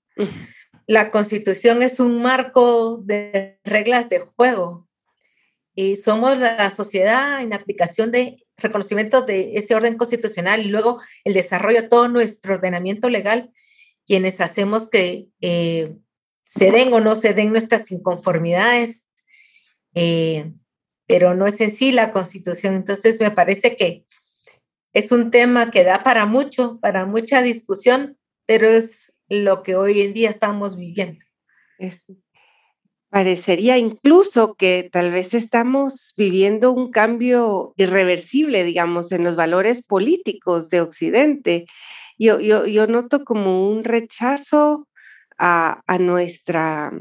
La 0.89 1.11
constitución 1.11 1.83
es 1.83 1.99
un 1.99 2.19
marco 2.19 2.97
de 3.03 3.59
reglas 3.63 4.09
de 4.09 4.21
juego 4.21 4.89
y 5.75 5.97
somos 5.97 6.35
la 6.39 6.71
sociedad 6.71 7.43
en 7.43 7.53
aplicación 7.53 8.09
de 8.09 8.43
reconocimiento 8.57 9.21
de 9.21 9.51
ese 9.53 9.75
orden 9.75 9.97
constitucional 9.97 10.61
y 10.61 10.69
luego 10.69 10.99
el 11.25 11.35
desarrollo 11.35 11.83
de 11.83 11.89
todo 11.89 12.07
nuestro 12.07 12.55
ordenamiento 12.55 13.07
legal, 13.07 13.51
quienes 14.07 14.41
hacemos 14.41 14.89
que 14.89 15.27
eh, 15.41 15.95
se 16.43 16.71
den 16.71 16.91
o 16.91 16.99
no 16.99 17.15
se 17.15 17.35
den 17.35 17.51
nuestras 17.51 17.91
inconformidades, 17.91 19.03
eh, 19.93 20.51
pero 21.05 21.35
no 21.35 21.45
es 21.45 21.61
en 21.61 21.71
sí 21.71 21.91
la 21.91 22.11
constitución. 22.11 22.73
Entonces 22.73 23.19
me 23.19 23.29
parece 23.29 23.77
que 23.77 24.05
es 24.93 25.11
un 25.11 25.29
tema 25.29 25.69
que 25.69 25.83
da 25.83 26.03
para 26.03 26.25
mucho, 26.25 26.79
para 26.81 27.05
mucha 27.05 27.43
discusión, 27.43 28.17
pero 28.47 28.67
es 28.67 29.13
lo 29.29 29.63
que 29.63 29.75
hoy 29.75 30.01
en 30.01 30.13
día 30.13 30.29
estamos 30.29 30.75
viviendo. 30.75 31.23
parecería 33.09 33.77
incluso 33.77 34.55
que 34.55 34.89
tal 34.91 35.11
vez 35.11 35.33
estamos 35.33 36.13
viviendo 36.17 36.71
un 36.71 36.91
cambio 36.91 37.73
irreversible, 37.77 38.63
digamos, 38.63 39.11
en 39.11 39.23
los 39.23 39.35
valores 39.35 39.85
políticos 39.85 40.69
de 40.69 40.81
Occidente. 40.81 41.65
Yo, 42.17 42.39
yo, 42.39 42.87
noto 42.87 43.23
como 43.23 43.69
un 43.69 43.83
rechazo 43.83 44.87
a, 45.37 45.81
nuestra 45.99 46.91
mm, 46.91 46.99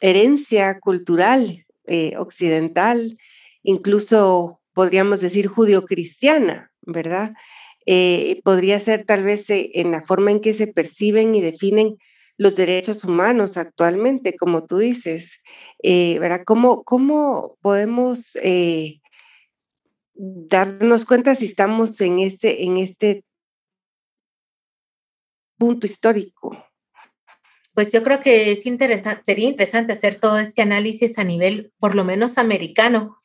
herencia 0.00 0.78
cultural 0.78 1.64
eh, 1.86 2.14
occidental, 2.18 3.16
incluso 3.62 4.60
podríamos 4.74 5.20
decir 5.20 5.46
judio-cristiana, 5.48 6.70
¿verdad? 6.82 7.32
Eh, 7.86 8.40
podría 8.44 8.78
ser 8.80 9.04
tal 9.04 9.22
vez 9.22 9.48
eh, 9.50 9.70
en 9.74 9.90
la 9.90 10.02
forma 10.02 10.30
en 10.30 10.40
que 10.40 10.54
se 10.54 10.66
perciben 10.66 11.34
y 11.34 11.40
definen 11.40 11.96
los 12.38 12.56
derechos 12.56 13.04
humanos 13.04 13.56
actualmente, 13.56 14.36
como 14.36 14.66
tú 14.66 14.78
dices, 14.78 15.40
¿verdad? 15.82 16.42
¿Cómo, 16.44 16.82
cómo 16.82 17.56
podemos 17.60 18.36
darnos 20.14 21.04
cuenta 21.04 21.34
si 21.34 21.44
estamos 21.44 22.00
en 22.00 22.18
este, 22.18 22.64
en 22.64 22.78
este 22.78 23.24
punto 25.58 25.86
histórico? 25.86 26.56
pues 27.74 27.92
yo 27.92 28.02
creo 28.02 28.20
que 28.20 28.52
es 28.52 28.62
sería 28.62 29.48
interesante 29.48 29.92
hacer 29.92 30.16
todo 30.16 30.38
este 30.38 30.62
análisis 30.62 31.18
a 31.18 31.24
nivel, 31.24 31.72
por 31.78 31.94
lo 31.94 32.04
menos 32.04 32.38
americano, 32.38 33.16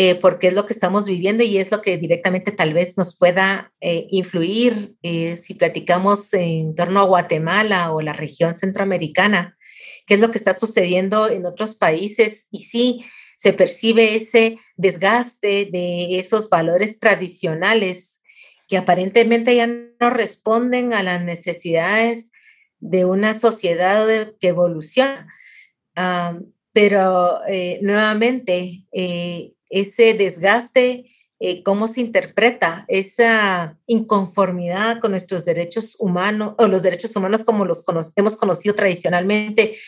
eh, 0.00 0.14
porque 0.14 0.46
es 0.46 0.54
lo 0.54 0.64
que 0.64 0.72
estamos 0.72 1.06
viviendo 1.06 1.42
y 1.42 1.58
es 1.58 1.72
lo 1.72 1.82
que 1.82 1.98
directamente 1.98 2.52
tal 2.52 2.72
vez 2.72 2.96
nos 2.96 3.16
pueda 3.16 3.72
eh, 3.80 4.06
influir 4.12 4.94
eh, 5.02 5.34
si 5.34 5.54
platicamos 5.54 6.32
en 6.34 6.76
torno 6.76 7.00
a 7.00 7.04
Guatemala 7.04 7.90
o 7.90 8.00
la 8.00 8.12
región 8.12 8.54
centroamericana, 8.54 9.58
qué 10.06 10.14
es 10.14 10.20
lo 10.20 10.30
que 10.30 10.38
está 10.38 10.54
sucediendo 10.54 11.28
en 11.28 11.46
otros 11.46 11.74
países 11.74 12.46
y 12.52 12.60
sí 12.60 13.04
se 13.36 13.52
percibe 13.52 14.14
ese 14.14 14.60
desgaste 14.76 15.68
de 15.72 16.20
esos 16.20 16.48
valores 16.48 17.00
tradicionales 17.00 18.22
que 18.68 18.76
aparentemente 18.76 19.56
ya 19.56 19.66
no 19.66 20.10
responden 20.10 20.92
a 20.92 21.02
las 21.02 21.24
necesidades 21.24 22.30
de 22.78 23.04
una 23.04 23.34
sociedad 23.34 24.06
que 24.38 24.46
evoluciona. 24.46 25.26
Ah, 25.96 26.38
pero 26.72 27.40
eh, 27.48 27.80
nuevamente, 27.82 28.84
eh, 28.92 29.54
ese 29.70 30.14
desgaste, 30.14 31.10
eh, 31.40 31.62
cómo 31.62 31.86
se 31.88 32.00
interpreta 32.00 32.84
esa 32.88 33.78
inconformidad 33.86 35.00
con 35.00 35.12
nuestros 35.12 35.44
derechos 35.44 35.94
humanos, 35.98 36.54
o 36.58 36.66
los 36.66 36.82
derechos 36.82 37.14
humanos 37.14 37.44
como 37.44 37.64
los 37.64 37.84
hemos 38.16 38.36
conocido 38.36 38.74
tradicionalmente, 38.74 39.78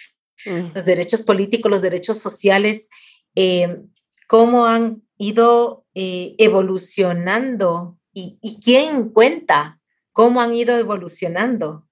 mm. 0.46 0.74
los 0.74 0.84
derechos 0.84 1.22
políticos, 1.22 1.70
los 1.70 1.82
derechos 1.82 2.18
sociales, 2.18 2.88
cómo 4.26 4.66
han 4.66 5.02
ido 5.16 5.86
eh, 5.94 6.34
evolucionando 6.38 7.98
y, 8.12 8.38
y 8.42 8.60
quién 8.60 9.10
cuenta 9.10 9.80
cómo 10.12 10.40
han 10.40 10.54
ido 10.54 10.76
evolucionando 10.78 11.88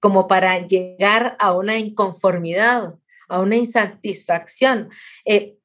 como 0.00 0.28
para 0.28 0.66
llegar 0.66 1.36
a 1.38 1.54
una 1.54 1.78
inconformidad, 1.78 2.96
a 3.28 3.40
una 3.40 3.56
insatisfacción. 3.56 4.90
Eh, 5.24 5.56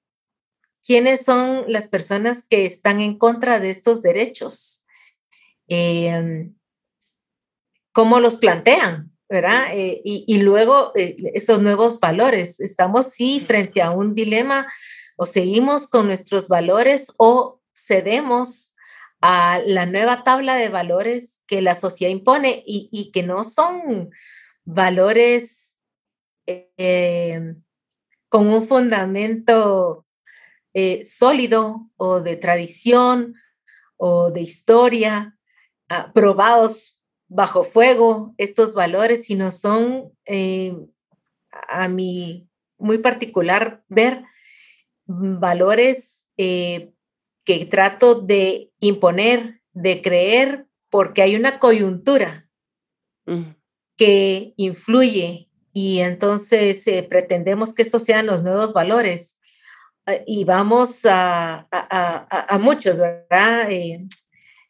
¿Quiénes 0.89 1.23
son 1.23 1.65
las 1.67 1.87
personas 1.87 2.47
que 2.49 2.65
están 2.65 2.99
en 2.99 3.19
contra 3.19 3.59
de 3.59 3.69
estos 3.69 4.01
derechos? 4.01 4.87
Em, 5.67 6.55
¿Cómo 7.91 8.19
los 8.19 8.37
plantean? 8.37 9.15
¿verdad? 9.29 9.67
Eh, 9.73 10.01
y, 10.03 10.39
luego 10.39 10.91
eh, 10.95 11.15
esos 11.35 11.61
nuevos 11.61 11.99
valores. 11.99 12.59
Estamos 12.59 13.11
sí 13.11 13.39
frente 13.39 13.83
a 13.83 13.91
un 13.91 14.15
dilema 14.15 14.65
o 15.15 15.27
seguimos 15.27 15.85
con 15.85 16.07
nuestros 16.07 16.47
valores 16.47 17.13
o 17.17 17.61
cedemos 17.71 18.73
a 19.21 19.61
la 19.67 19.85
nueva 19.85 20.23
tabla 20.23 20.55
de 20.55 20.69
valores 20.69 21.43
que 21.45 21.61
la 21.61 21.75
sociedad 21.75 22.11
impone 22.11 22.63
y, 22.65 23.11
que 23.13 23.21
no 23.21 23.43
son 23.43 24.09
valores 24.65 25.77
eh, 26.47 27.53
con 28.27 28.47
un 28.47 28.67
fundamento 28.67 30.07
sólido 31.03 31.89
o 31.97 32.21
de 32.21 32.37
tradición 32.37 33.35
o 33.97 34.31
de 34.31 34.41
historia, 34.41 35.37
ah, 35.89 36.11
probados 36.13 36.99
bajo 37.27 37.63
fuego 37.63 38.33
estos 38.37 38.73
valores, 38.73 39.25
sino 39.25 39.51
son, 39.51 40.11
eh, 40.25 40.75
a 41.51 41.87
mi 41.87 42.49
muy 42.77 42.97
particular 42.97 43.83
ver, 43.87 44.23
valores 45.05 46.29
eh, 46.37 46.93
que 47.43 47.65
trato 47.65 48.15
de 48.15 48.71
imponer, 48.79 49.61
de 49.73 50.01
creer, 50.01 50.67
porque 50.89 51.21
hay 51.21 51.35
una 51.35 51.59
coyuntura 51.59 52.49
que 53.95 54.53
influye 54.57 55.49
y 55.71 55.99
entonces 55.99 56.87
eh, 56.87 57.05
pretendemos 57.07 57.73
que 57.73 57.83
esos 57.83 58.03
sean 58.03 58.25
los 58.25 58.43
nuevos 58.43 58.73
valores. 58.73 59.38
Y 60.25 60.43
vamos 60.43 61.01
a, 61.05 61.67
muchos, 62.59 62.97
¿verdad? 62.97 63.69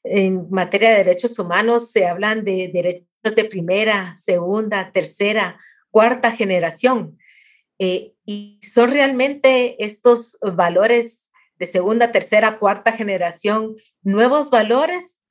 en 0.03 0.47
materia 0.49 0.91
de 0.91 0.97
derechos 0.97 1.37
humanos 1.39 1.91
se 1.91 2.07
hablan 2.07 2.43
de 2.43 2.69
derechos 2.73 3.35
de 3.35 3.45
primera, 3.45 4.15
segunda, 4.15 4.91
tercera, 4.91 5.59
cuarta 5.91 6.31
generación. 6.31 7.17
Eh, 7.79 8.13
y 8.25 8.59
son 8.61 8.91
realmente 8.91 9.83
estos 9.83 10.37
valores 10.41 11.31
de 11.57 11.67
segunda, 11.67 12.11
tercera, 12.11 12.59
cuarta 12.59 12.91
generación 12.91 13.75
nuevos 14.01 14.49
valores 14.49 15.21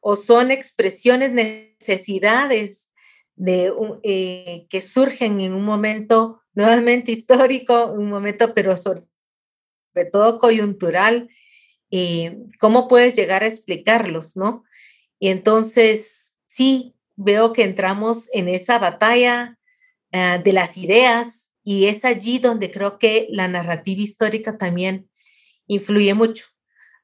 o 0.00 0.16
son 0.16 0.50
expresiones, 0.50 1.32
necesidades 1.32 2.92
de, 3.36 3.72
eh, 4.02 4.66
que 4.68 4.82
surgen 4.82 5.40
en 5.40 5.54
un 5.54 5.64
momento 5.64 6.42
nuevamente 6.54 7.12
histórico, 7.12 7.86
un 7.86 8.08
momento 8.08 8.52
pero 8.52 8.76
sobre 8.76 9.02
todo 10.10 10.38
coyuntural 10.38 11.28
eh, 11.94 12.38
cómo 12.58 12.88
puedes 12.88 13.14
llegar 13.14 13.42
a 13.42 13.46
explicarlos, 13.46 14.34
¿no? 14.34 14.64
Y 15.18 15.28
entonces, 15.28 16.38
sí, 16.46 16.96
veo 17.16 17.52
que 17.52 17.64
entramos 17.64 18.28
en 18.32 18.48
esa 18.48 18.78
batalla 18.78 19.58
ah, 20.10 20.40
de 20.42 20.52
las 20.54 20.78
ideas 20.78 21.52
y 21.62 21.86
es 21.86 22.04
allí 22.06 22.38
donde 22.38 22.70
creo 22.70 22.98
que 22.98 23.28
la 23.30 23.46
narrativa 23.46 24.00
histórica 24.00 24.56
también 24.56 25.10
influye 25.66 26.14
mucho. 26.14 26.46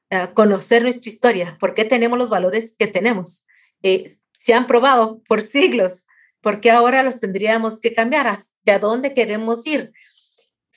Ah, 0.09 0.33
conocer 0.33 0.81
nuestra 0.81 1.11
historia, 1.11 1.57
por 1.59 1.75
qué 1.75 1.85
tenemos 1.85 2.17
los 2.17 2.31
valores 2.31 2.75
que 2.77 2.87
tenemos. 2.87 3.45
Eh, 3.83 4.11
se 4.33 4.55
han 4.55 4.65
probado 4.65 5.21
por 5.27 5.43
siglos, 5.43 6.07
¿por 6.41 6.61
qué 6.61 6.71
ahora 6.71 7.03
los 7.03 7.19
tendríamos 7.19 7.79
que 7.79 7.93
cambiar? 7.93 8.25
¿Hacia 8.25 8.79
dónde 8.79 9.13
queremos 9.13 9.67
ir? 9.67 9.93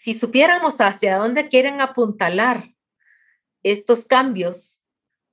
Si 0.03 0.15
supiéramos 0.15 0.81
hacia 0.81 1.17
dónde 1.17 1.49
quieren 1.49 1.81
apuntalar 1.81 2.75
estos 3.63 4.05
cambios, 4.05 4.83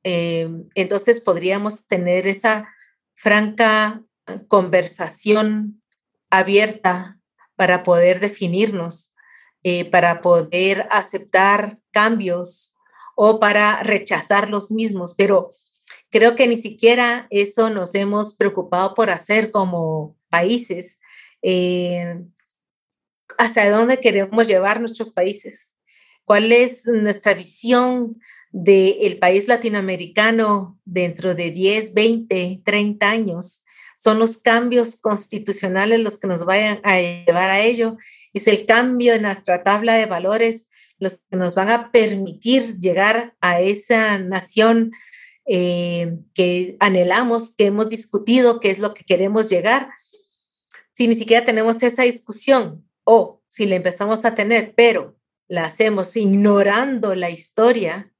eh, 0.04 0.48
entonces 0.76 1.22
podríamos 1.22 1.88
tener 1.88 2.28
esa 2.28 2.72
franca 3.16 4.04
conversación 4.48 5.82
abierta 6.30 7.20
para 7.56 7.82
poder 7.82 8.20
definirnos, 8.20 9.16
eh, 9.64 9.90
para 9.90 10.22
poder 10.22 10.86
aceptar 10.92 11.80
cambios 11.90 12.76
o 13.16 13.40
para 13.40 13.82
rechazar 13.82 14.52
los 14.52 14.70
mismos, 14.70 15.16
pero 15.18 15.50
creo 16.12 16.36
que 16.36 16.48
ni 16.48 16.58
siquiera 16.58 17.26
eso 17.32 17.72
nos 17.72 17.96
hemos 17.96 18.36
preocupado 18.36 18.94
por 18.94 19.10
hacer 19.10 19.50
como 19.50 20.16
países. 20.30 21.00
Eh, 21.42 22.24
¿Hacia 23.40 23.72
dónde 23.72 24.00
queremos 24.00 24.48
llevar 24.48 24.80
nuestros 24.80 25.12
países? 25.12 25.80
cuál 26.30 26.52
es 26.52 26.86
nuestra 26.86 27.34
visión 27.34 28.22
del 28.52 29.18
país 29.18 29.48
latinoamericano 29.48 30.80
dentro 30.86 31.34
de 31.34 31.50
10, 31.50 31.96
20, 31.96 32.62
30 32.64 33.10
años. 33.10 33.64
Son 33.98 34.20
los 34.20 34.38
cambios 34.38 34.98
constitucionales 34.98 36.00
los 36.00 36.20
que 36.20 36.28
nos 36.28 36.46
vayan 36.46 36.82
a 36.84 37.00
llevar 37.00 37.50
a 37.50 37.62
ello. 37.62 37.98
Es 38.32 38.48
el 38.48 38.68
cambio 38.68 39.16
en 39.16 39.24
nuestra 39.24 39.64
tabla 39.64 39.96
de 39.96 40.06
valores 40.06 40.70
los 41.00 41.24
que 41.32 41.36
nos 41.36 41.56
van 41.56 41.70
a 41.70 41.92
permitir 41.92 42.80
llegar 42.80 43.36
a 43.42 43.60
esa 43.60 44.20
nación 44.20 44.92
eh, 45.48 46.16
que 46.36 46.78
anhelamos, 46.80 47.56
que 47.56 47.66
hemos 47.66 47.90
discutido, 47.90 48.60
que 48.60 48.70
es 48.70 48.78
lo 48.78 48.94
que 48.94 49.04
queremos 49.04 49.50
llegar. 49.50 49.90
Si 50.92 51.08
ni 51.08 51.16
siquiera 51.16 51.44
tenemos 51.44 51.82
esa 51.82 52.04
discusión 52.04 52.88
o 53.12 53.42
si 53.48 53.66
la 53.66 53.76
empezamos 53.76 54.24
a 54.24 54.36
tener, 54.36 54.76
pero 54.76 55.18
la 55.48 55.66
hacemos 55.66 56.16
ignorando 56.16 57.16
la 57.16 57.32
historia, 57.32 58.14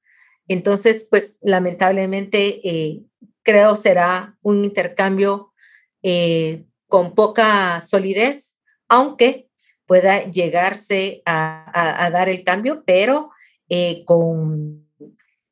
entonces, 0.48 1.08
pues 1.08 1.38
lamentablemente 1.42 2.68
eh, 2.68 3.04
creo 3.44 3.76
será 3.76 4.36
un 4.42 4.66
intercambio 4.66 5.54
eh, 6.02 6.66
con 6.88 7.14
poca 7.14 7.82
solidez, 7.82 8.60
aunque 8.88 9.48
pueda 9.86 10.24
llegarse 10.24 11.22
a, 11.24 12.10
dar 12.12 12.28
el 12.28 12.44
cambio, 12.44 12.84
pero 12.84 13.30
eh, 13.70 14.04
con 14.06 14.90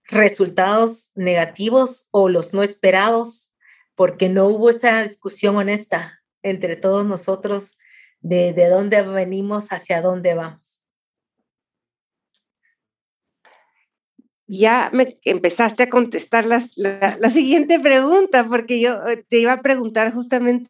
resultados 0.06 1.12
negativos 1.14 2.08
o 2.10 2.28
los 2.28 2.56
no 2.56 2.64
esperados, 2.64 3.54
porque 3.94 4.30
no 4.30 4.48
hubo 4.48 4.72
esa 4.72 5.04
discusión 5.04 5.58
honesta 5.58 6.24
entre 6.42 6.76
todos 6.76 7.06
nosotros 7.06 7.78
de, 8.28 8.54
de 8.54 8.70
dónde 8.70 9.02
venimos, 9.04 9.72
hacia 9.72 10.02
dónde 10.02 10.36
vamos. 10.36 10.78
ya 14.48 14.90
me 14.94 15.20
empezaste 15.26 15.84
a 15.84 15.90
contestar 15.90 16.46
la, 16.46 17.30
siguiente 17.30 17.80
pregunta, 17.80 18.46
porque 18.46 18.80
yo 18.80 19.06
eh, 19.08 19.24
te 19.28 19.40
iba 19.40 19.52
a 19.52 19.62
preguntar 19.62 20.14
justamente 20.14 20.70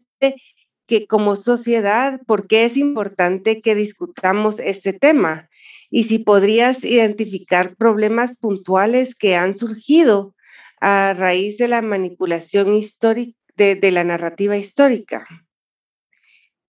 que 0.87 1.05
como 1.05 1.35
sociedad, 1.35 2.19
¿por 2.25 2.47
qué 2.47 2.65
es 2.65 2.77
importante 2.77 3.61
que 3.61 3.75
discutamos 3.75 4.59
este 4.59 4.93
tema? 4.93 5.49
Y 5.89 6.05
si 6.05 6.19
podrías 6.19 6.83
identificar 6.83 7.75
problemas 7.75 8.37
puntuales 8.37 9.15
que 9.15 9.35
han 9.35 9.53
surgido 9.53 10.33
a 10.81 11.13
raíz 11.13 11.57
de 11.57 11.67
la 11.67 11.81
manipulación 11.81 12.75
histórica, 12.75 13.37
de, 13.55 13.91
la 13.91 14.03
narrativa 14.03 14.55
histórica. 14.55 15.27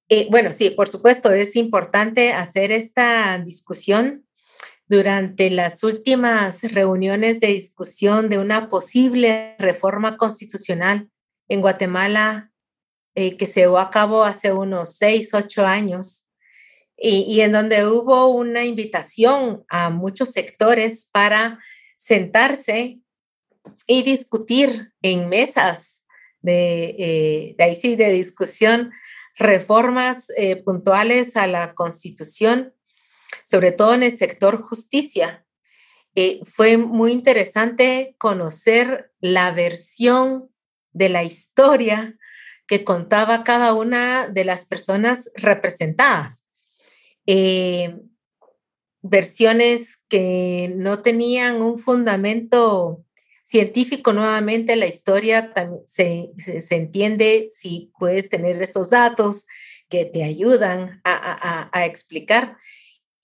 Eh, 0.08 0.26
bueno, 0.30 0.50
sí, 0.52 0.70
por 0.70 0.88
supuesto, 0.88 1.32
es 1.32 1.54
importante 1.56 2.32
hacer 2.32 2.72
esta 2.72 3.38
discusión. 3.38 4.24
Durante 4.90 5.50
las 5.50 5.84
últimas 5.84 6.62
reuniones 6.62 7.40
de 7.40 7.48
discusión 7.48 8.30
de 8.30 8.38
una 8.38 8.70
posible 8.70 9.54
reforma 9.58 10.16
constitucional 10.16 11.10
en 11.48 11.60
Guatemala 11.60 12.52
eh, 13.14 13.36
que 13.36 13.46
se 13.46 13.60
llevó 13.60 13.78
a 13.80 13.90
cabo 13.90 14.24
hace 14.24 14.52
unos 14.52 14.96
seis, 14.96 15.34
ocho 15.34 15.66
años, 15.66 16.28
y, 17.00 17.40
en 17.42 17.52
donde 17.52 17.86
hubo 17.86 18.28
una 18.28 18.64
invitación 18.64 19.64
a 19.68 19.90
muchos 19.90 20.30
sectores 20.30 21.08
para 21.12 21.60
sentarse 21.96 23.00
y 23.86 24.02
discutir 24.02 24.92
en 25.02 25.28
mesas 25.28 26.06
de, 26.40 26.96
eh, 27.58 27.96
de, 27.96 28.12
discusión 28.12 28.90
reformas 29.38 30.30
eh, 30.36 30.56
puntuales 30.56 31.36
a 31.36 31.46
la 31.46 31.74
constitución 31.74 32.74
sobre 33.48 33.72
todo 33.72 33.94
en 33.94 34.02
el 34.02 34.16
sector 34.16 34.60
justicia. 34.60 35.46
Eh, 36.14 36.40
fue 36.44 36.76
muy 36.76 37.12
interesante 37.12 38.14
conocer 38.18 39.14
la 39.20 39.52
versión 39.52 40.50
de 40.92 41.08
la 41.08 41.24
historia 41.24 42.18
que 42.66 42.84
contaba 42.84 43.44
cada 43.44 43.72
una 43.72 44.28
de 44.28 44.44
las 44.44 44.66
personas 44.66 45.30
representadas. 45.34 46.44
Eh, 47.26 47.96
versiones 49.00 50.04
que 50.08 50.74
no 50.76 51.00
tenían 51.00 51.62
un 51.62 51.78
fundamento 51.78 53.02
científico 53.48 54.12
nuevamente 54.12 54.76
la 54.76 54.86
historia 54.86 55.54
se, 55.86 56.32
se, 56.36 56.76
entiende 56.76 57.48
si 57.50 57.90
puedes 57.98 58.28
tener 58.28 58.60
esos 58.60 58.90
datos 58.90 59.46
que 59.88 60.04
te 60.04 60.22
ayudan 60.22 61.00
a, 61.02 61.70
a, 61.72 61.86
explicar. 61.86 62.58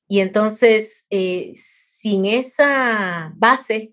Y 0.08 0.20
entonces, 0.20 1.04
eh, 1.10 1.52
sin 1.54 2.24
esa 2.24 3.34
base, 3.36 3.92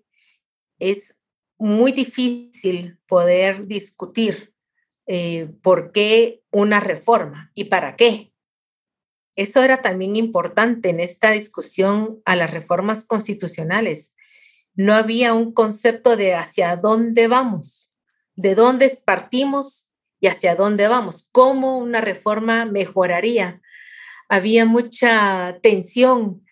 es 0.78 1.20
muy 1.58 1.92
difícil 1.92 2.98
poder 3.06 3.66
discutir 3.66 4.54
eh, 5.06 5.50
por 5.60 5.92
qué 5.92 6.42
una 6.50 6.80
reforma 6.80 7.52
y 7.54 7.64
para 7.64 7.94
qué. 7.94 8.32
Eso 9.36 9.62
era 9.62 9.82
también 9.82 10.16
importante 10.16 10.88
en 10.88 11.00
esta 11.00 11.32
discusión 11.32 12.22
a 12.24 12.36
las 12.36 12.50
reformas 12.52 13.04
constitucionales 13.04 14.11
no 14.74 14.94
había 14.94 15.34
un 15.34 15.52
concepto 15.52 16.16
de 16.16 16.34
hacia 16.34 16.76
dónde 16.76 17.28
vamos, 17.28 17.92
de 18.34 18.54
dónde 18.54 18.90
partimos 19.04 19.90
y 20.20 20.28
hacia 20.28 20.54
dónde 20.54 20.88
vamos, 20.88 21.28
cómo 21.32 21.78
una 21.78 22.00
reforma 22.00 22.64
mejoraría. 22.64 23.60
Había 24.28 24.64
mucha 24.64 25.58
tensión 25.62 26.44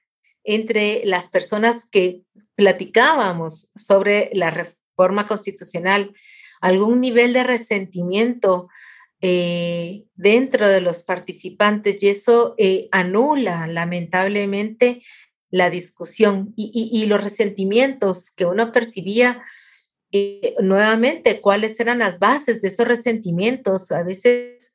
entre 0.45 1.03
las 1.05 1.29
personas 1.29 1.89
que 1.91 2.23
platicábamos 2.57 3.71
sobre 3.77 4.31
la 4.35 4.51
reforma 4.51 5.27
constitucional, 5.27 6.13
algún 6.61 7.01
nivel 7.01 7.33
de 7.33 7.45
resentimiento 7.45 8.69
eh, 9.23 10.05
dentro 10.15 10.69
de 10.69 10.81
los 10.81 11.03
participantes 11.03 12.03
y 12.03 12.09
eso 12.09 12.55
eh, 12.59 12.89
anula 12.91 13.67
lamentablemente 13.67 15.03
la 15.51 15.69
discusión 15.69 16.53
y, 16.57 17.07
los 17.07 17.23
resentimientos 17.23 18.31
que 18.31 18.47
uno 18.47 18.73
percibía 18.73 19.43
eh, 20.13 20.55
nuevamente, 20.61 21.41
cuáles 21.41 21.79
eran 21.81 21.99
las 21.99 22.19
bases 22.19 22.63
de 22.63 22.69
esos 22.69 22.87
resentimientos. 22.87 23.91
A 23.93 24.03
veces 24.03 24.73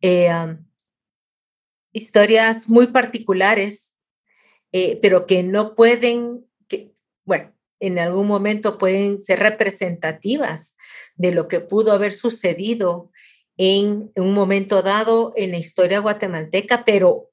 eh, 0.00 0.30
historias 1.92 2.68
muy 2.68 2.88
particulares, 2.88 3.96
eh, 4.72 4.98
pero 5.02 5.26
que 5.26 5.42
no 5.42 5.74
pueden, 5.74 6.46
que, 6.68 6.94
bueno, 7.24 7.52
en 7.80 7.98
algún 7.98 8.28
momento 8.28 8.78
pueden 8.78 9.20
ser 9.20 9.40
representativas 9.40 10.76
de 11.16 11.32
lo 11.32 11.48
que 11.48 11.60
pudo 11.60 11.92
haber 11.92 12.14
sucedido 12.14 13.10
en 13.56 14.12
un 14.16 14.34
momento 14.34 14.82
dado 14.82 15.32
en 15.36 15.50
la 15.50 15.58
historia 15.58 15.98
guatemalteca, 15.98 16.84
pero 16.84 17.30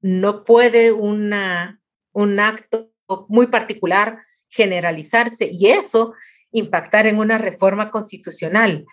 no 0.00 0.44
puede 0.44 0.92
una 0.92 1.82
un 2.16 2.40
acto 2.40 2.90
muy 3.28 3.48
particular 3.48 4.20
generalizarse 4.48 5.50
y 5.52 5.66
eso 5.66 6.14
impactar 6.50 7.06
en 7.06 7.18
una 7.18 7.36
reforma 7.36 7.90
constitucional. 7.90 8.86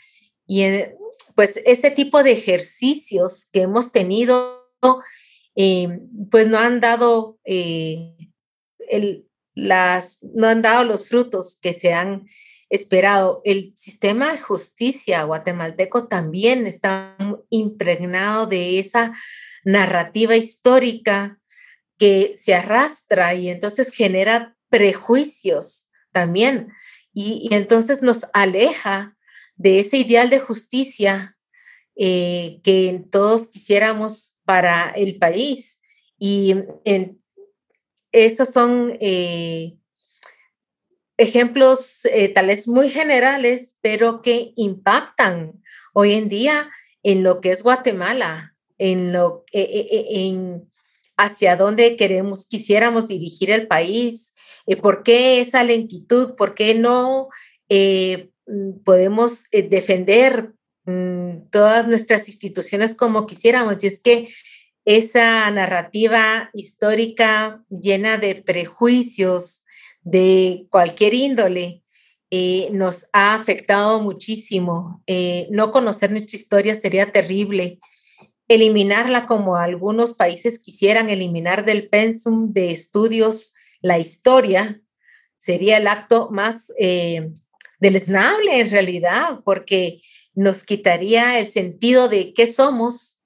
Y 0.45 0.63
eh, 0.63 0.95
pues 1.33 1.61
ese 1.65 1.89
tipo 1.89 2.21
de 2.21 2.33
ejercicios 2.33 3.49
que 3.53 3.61
hemos 3.61 3.93
tenido, 3.93 4.69
eh, 5.55 5.99
pues 6.29 6.47
no 6.47 6.59
han 6.59 6.81
dado 6.81 7.39
eh, 7.45 8.13
el, 8.89 9.25
las, 9.55 10.21
no 10.35 10.47
han 10.47 10.61
dado 10.61 10.83
los 10.83 11.07
frutos 11.07 11.57
que 11.61 11.73
se 11.73 11.93
han 11.93 12.27
esperado. 12.69 13.41
El 13.45 13.71
sistema 13.73 14.33
de 14.33 14.39
justicia 14.39 15.23
guatemalteco 15.23 16.09
también 16.09 16.67
está 16.67 17.15
impregnado 17.49 18.47
de 18.47 18.79
esa 18.79 19.13
narrativa 19.63 20.35
histórica 20.35 21.39
que 21.97 22.35
se 22.39 22.53
arrastra 22.53 23.33
y 23.33 23.49
entonces 23.49 23.91
genera 23.91 24.55
prejuicios 24.69 25.89
también. 26.11 26.73
Y, 27.13 27.49
entonces 27.51 28.01
nos 28.01 28.25
aleja 28.33 29.15
de 29.55 29.79
ese 29.79 29.97
ideal 29.97 30.29
de 30.29 30.39
justicia 30.39 31.37
eh, 31.95 32.59
que 32.63 33.03
todos 33.11 33.49
quisiéramos 33.49 34.37
para 34.45 34.89
el 34.91 35.19
país. 35.19 35.79
Y 36.17 36.55
en, 36.85 37.21
son 38.51 38.97
eh, 38.99 39.77
ejemplos 41.17 42.05
eh, 42.05 42.29
tales 42.29 42.67
muy 42.67 42.89
generales, 42.89 43.77
pero 43.81 44.21
que 44.21 44.53
impactan 44.55 45.61
hoy 45.93 46.13
en 46.13 46.29
día 46.29 46.71
en 47.03 47.21
lo 47.21 47.41
que 47.41 47.51
es 47.51 47.61
Guatemala, 47.61 48.55
en, 48.77 49.13
lo, 49.13 49.43
en 49.51 50.67
hacia 51.17 51.55
dónde 51.55 51.95
queremos, 51.95 52.47
quisiéramos 52.47 53.07
dirigir 53.07 53.51
el 53.51 53.67
país, 53.67 54.33
eh, 54.65 54.75
por 54.77 55.03
qué 55.03 55.41
esa 55.41 55.63
lentitud, 55.63 56.35
por 56.35 56.55
qué 56.55 56.73
no 56.73 57.29
eh, 57.69 58.29
mm, 58.47 58.83
podemos 58.83 59.45
eh, 59.51 59.63
defender 59.63 60.53
mm, 60.85 61.49
todas 61.51 61.87
nuestras 61.87 62.27
instituciones 62.27 62.95
como 62.95 63.27
quisiéramos. 63.27 63.83
Y 63.83 63.87
es 63.87 63.99
que 63.99 64.29
esa 64.85 65.49
narrativa 65.51 66.49
histórica 66.53 67.63
llena 67.69 68.17
de 68.17 68.35
prejuicios 68.35 69.63
de 70.01 70.67
cualquier 70.69 71.13
índole 71.13 71.81
nos 72.71 73.05
ha 73.13 73.35
afectado 73.35 74.01
muchísimo. 74.01 75.03
no 75.51 75.71
conocer 75.71 76.09
nuestra 76.09 76.35
historia 76.35 76.75
sería 76.75 77.11
terrible 77.11 77.79
eliminarla 78.53 79.25
como 79.25 79.55
algunos 79.55 80.13
países 80.13 80.59
quisieran 80.59 81.09
eliminar 81.09 81.65
del 81.65 81.89
pensum 81.89 82.53
de 82.53 82.71
estudios 82.71 83.53
la 83.81 83.99
historia, 83.99 84.81
sería 85.37 85.77
el 85.77 85.87
acto 85.87 86.29
más 86.31 86.71
eh, 86.79 87.31
deleznable 87.79 88.61
en 88.61 88.71
realidad, 88.71 89.41
porque 89.43 90.01
nos 90.33 90.63
quitaría 90.63 91.39
el 91.39 91.45
sentido 91.45 92.07
de 92.07 92.33
qué 92.33 92.47
somos, 92.47 93.19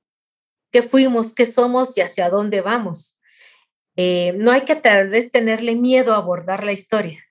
qué 0.72 0.82
fuimos, 0.82 1.34
qué 1.34 1.46
somos 1.46 1.96
y 1.98 2.02
hacia 2.02 2.30
dónde 2.30 2.62
vamos. 2.62 3.20
Eh, 3.96 4.34
no 4.38 4.52
hay 4.52 4.62
que 4.62 4.76
tal 4.76 5.10
vez 5.10 5.32
tenerle 5.32 5.76
miedo 5.76 6.14
a 6.14 6.18
abordar 6.18 6.64
la 6.64 6.72
historia 6.72 7.24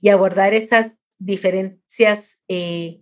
y 0.00 0.08
abordar 0.10 0.52
esas 0.52 0.98
diferencias 1.18 2.42
eh, 2.48 3.00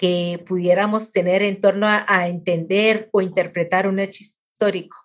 que 0.00 0.42
pudiéramos 0.46 1.12
tener 1.12 1.42
en 1.42 1.60
torno 1.60 1.86
a, 1.86 2.26
entender 2.26 3.10
o 3.12 3.20
interpretar 3.20 3.86
un 3.86 4.00
hecho 4.00 4.22
histórico. 4.22 4.96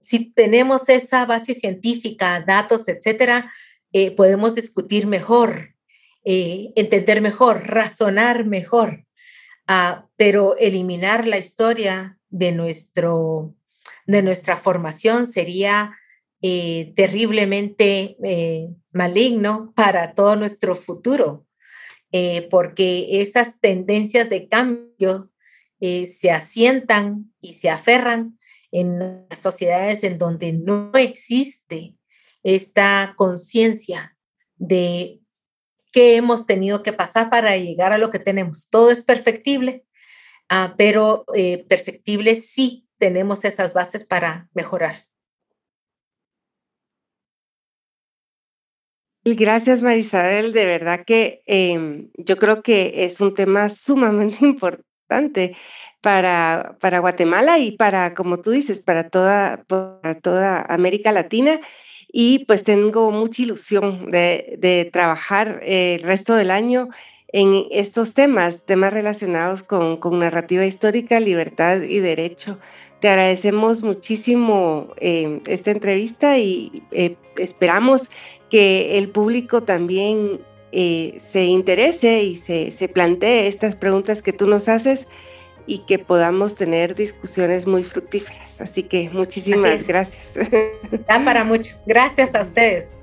Si 0.00 0.32
tenemos 0.32 0.88
esa 0.88 1.24
base 1.24 1.54
científica, 1.54 2.42
datos, 2.44 2.88
etcétera, 2.88 3.52
eh, 3.92 4.10
podemos 4.10 4.56
discutir 4.56 5.06
mejor, 5.06 5.76
eh, 6.24 6.72
entender 6.74 7.20
mejor, 7.20 7.68
razonar 7.68 8.44
mejor, 8.44 9.06
ah, 9.68 10.08
pero 10.16 10.56
eliminar 10.58 11.28
la 11.28 11.38
historia 11.38 12.18
de, 12.28 12.50
nuestro, 12.50 13.54
de 14.04 14.22
nuestra 14.22 14.56
formación 14.56 15.26
sería 15.26 15.96
eh, 16.42 16.92
terriblemente 16.96 18.16
maligno 18.90 19.72
para 19.76 20.12
todo 20.14 20.34
nuestro 20.34 20.74
futuro. 20.74 21.46
Eh, 22.16 22.46
porque 22.48 23.22
esas 23.22 23.58
tendencias 23.58 24.30
de 24.30 24.46
cambio 24.46 25.32
eh, 25.80 26.06
se 26.06 26.30
asientan 26.30 27.34
y 27.40 27.54
se 27.54 27.70
aferran 27.70 28.38
en 28.70 29.26
las 29.28 29.40
sociedades 29.40 30.04
en 30.04 30.16
donde 30.16 30.52
no 30.52 30.92
existe 30.94 31.96
esta 32.44 33.14
conciencia 33.16 34.16
de 34.54 35.18
qué 35.90 36.14
hemos 36.14 36.46
tenido 36.46 36.84
que 36.84 36.92
pasar 36.92 37.30
para 37.30 37.56
llegar 37.56 37.92
a 37.92 37.98
lo 37.98 38.10
que 38.10 38.20
tenemos. 38.20 38.68
Todo 38.70 38.92
es 38.92 39.02
perfectible, 39.02 39.84
ah, 40.48 40.76
pero 40.78 41.24
eh, 41.34 41.64
perfectible 41.68 42.36
sí 42.36 42.86
tenemos 42.98 43.44
esas 43.44 43.74
bases 43.74 44.04
para 44.04 44.48
mejorar. 44.54 45.08
Gracias, 49.24 49.82
Marisabel. 49.82 50.52
De 50.52 50.66
verdad 50.66 51.04
que 51.06 51.42
em, 51.46 52.10
yo 52.18 52.36
creo 52.36 52.62
que 52.62 53.04
es 53.04 53.20
un 53.20 53.32
tema 53.32 53.70
sumamente 53.70 54.38
importante 54.44 55.56
para, 56.02 56.76
para 56.80 56.98
Guatemala 56.98 57.58
y 57.58 57.72
para, 57.72 58.14
como 58.14 58.40
tú 58.40 58.50
dices, 58.50 58.80
para 58.80 59.08
toda, 59.08 59.64
para 59.66 60.20
toda 60.20 60.62
América 60.68 61.10
Latina. 61.10 61.60
Y 62.12 62.44
pues 62.44 62.62
tengo 62.64 63.10
mucha 63.10 63.42
ilusión 63.42 64.10
de, 64.10 64.88
trabajar 64.92 65.60
el 65.64 66.02
resto 66.02 66.34
del 66.34 66.50
año 66.50 66.90
en 67.28 67.66
estos 67.70 68.14
temas, 68.14 68.66
temas 68.66 68.92
relacionados 68.92 69.62
con, 69.62 69.96
con 69.96 70.18
narrativa 70.20 70.64
histórica, 70.66 71.18
libertad 71.18 71.80
y 71.80 71.98
derecho. 72.00 72.58
Te 73.00 73.08
agradecemos 73.08 73.82
muchísimo 73.82 74.92
em, 74.98 75.40
esta 75.46 75.70
entrevista 75.72 76.38
y 76.38 76.82
eh, 76.92 77.16
esperamos 77.36 78.10
que 78.54 78.98
el 78.98 79.08
público 79.08 79.64
también 79.64 80.38
eh, 80.70 81.18
se 81.18 81.44
interese 81.44 82.22
y 82.22 82.36
se, 82.36 82.70
se, 82.70 82.88
plantee 82.88 83.48
estas 83.48 83.74
preguntas 83.74 84.22
que 84.22 84.32
tú 84.32 84.46
nos 84.46 84.68
haces 84.68 85.08
y 85.66 85.78
que 85.86 85.98
podamos 85.98 86.54
tener 86.54 86.94
discusiones 86.94 87.66
muy 87.66 87.82
fructíferas. 87.82 88.60
Así 88.60 88.84
que 88.84 89.10
muchísimas 89.10 89.82
gracias. 89.82 90.38
Da 91.08 91.18
para 91.24 91.42
mucho. 91.42 91.74
Gracias 91.84 92.32
a 92.36 92.42
ustedes. 92.42 92.96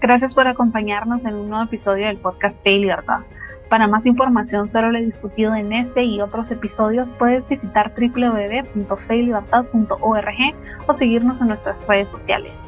Gracias 0.00 0.34
por 0.34 0.48
acompañarnos 0.48 1.24
en 1.24 1.36
un 1.36 1.48
nuevo 1.48 1.66
episodio 1.66 2.08
del 2.08 2.16
podcast 2.16 2.60
Fe 2.64 2.72
y 2.72 2.80
Libertad. 2.80 3.20
Para 3.70 3.86
más 3.86 4.04
información 4.06 4.68
sobre 4.68 4.90
lo 4.90 4.98
discutido 4.98 5.54
en 5.54 5.72
este 5.72 6.02
y 6.02 6.20
otros 6.20 6.50
episodios, 6.50 7.12
puedes 7.12 7.48
visitar 7.48 7.94
www.feylibertad.org 7.94 10.54
o 10.88 10.94
seguirnos 10.94 11.40
en 11.40 11.46
nuestras 11.46 11.86
redes 11.86 12.10
sociales. 12.10 12.67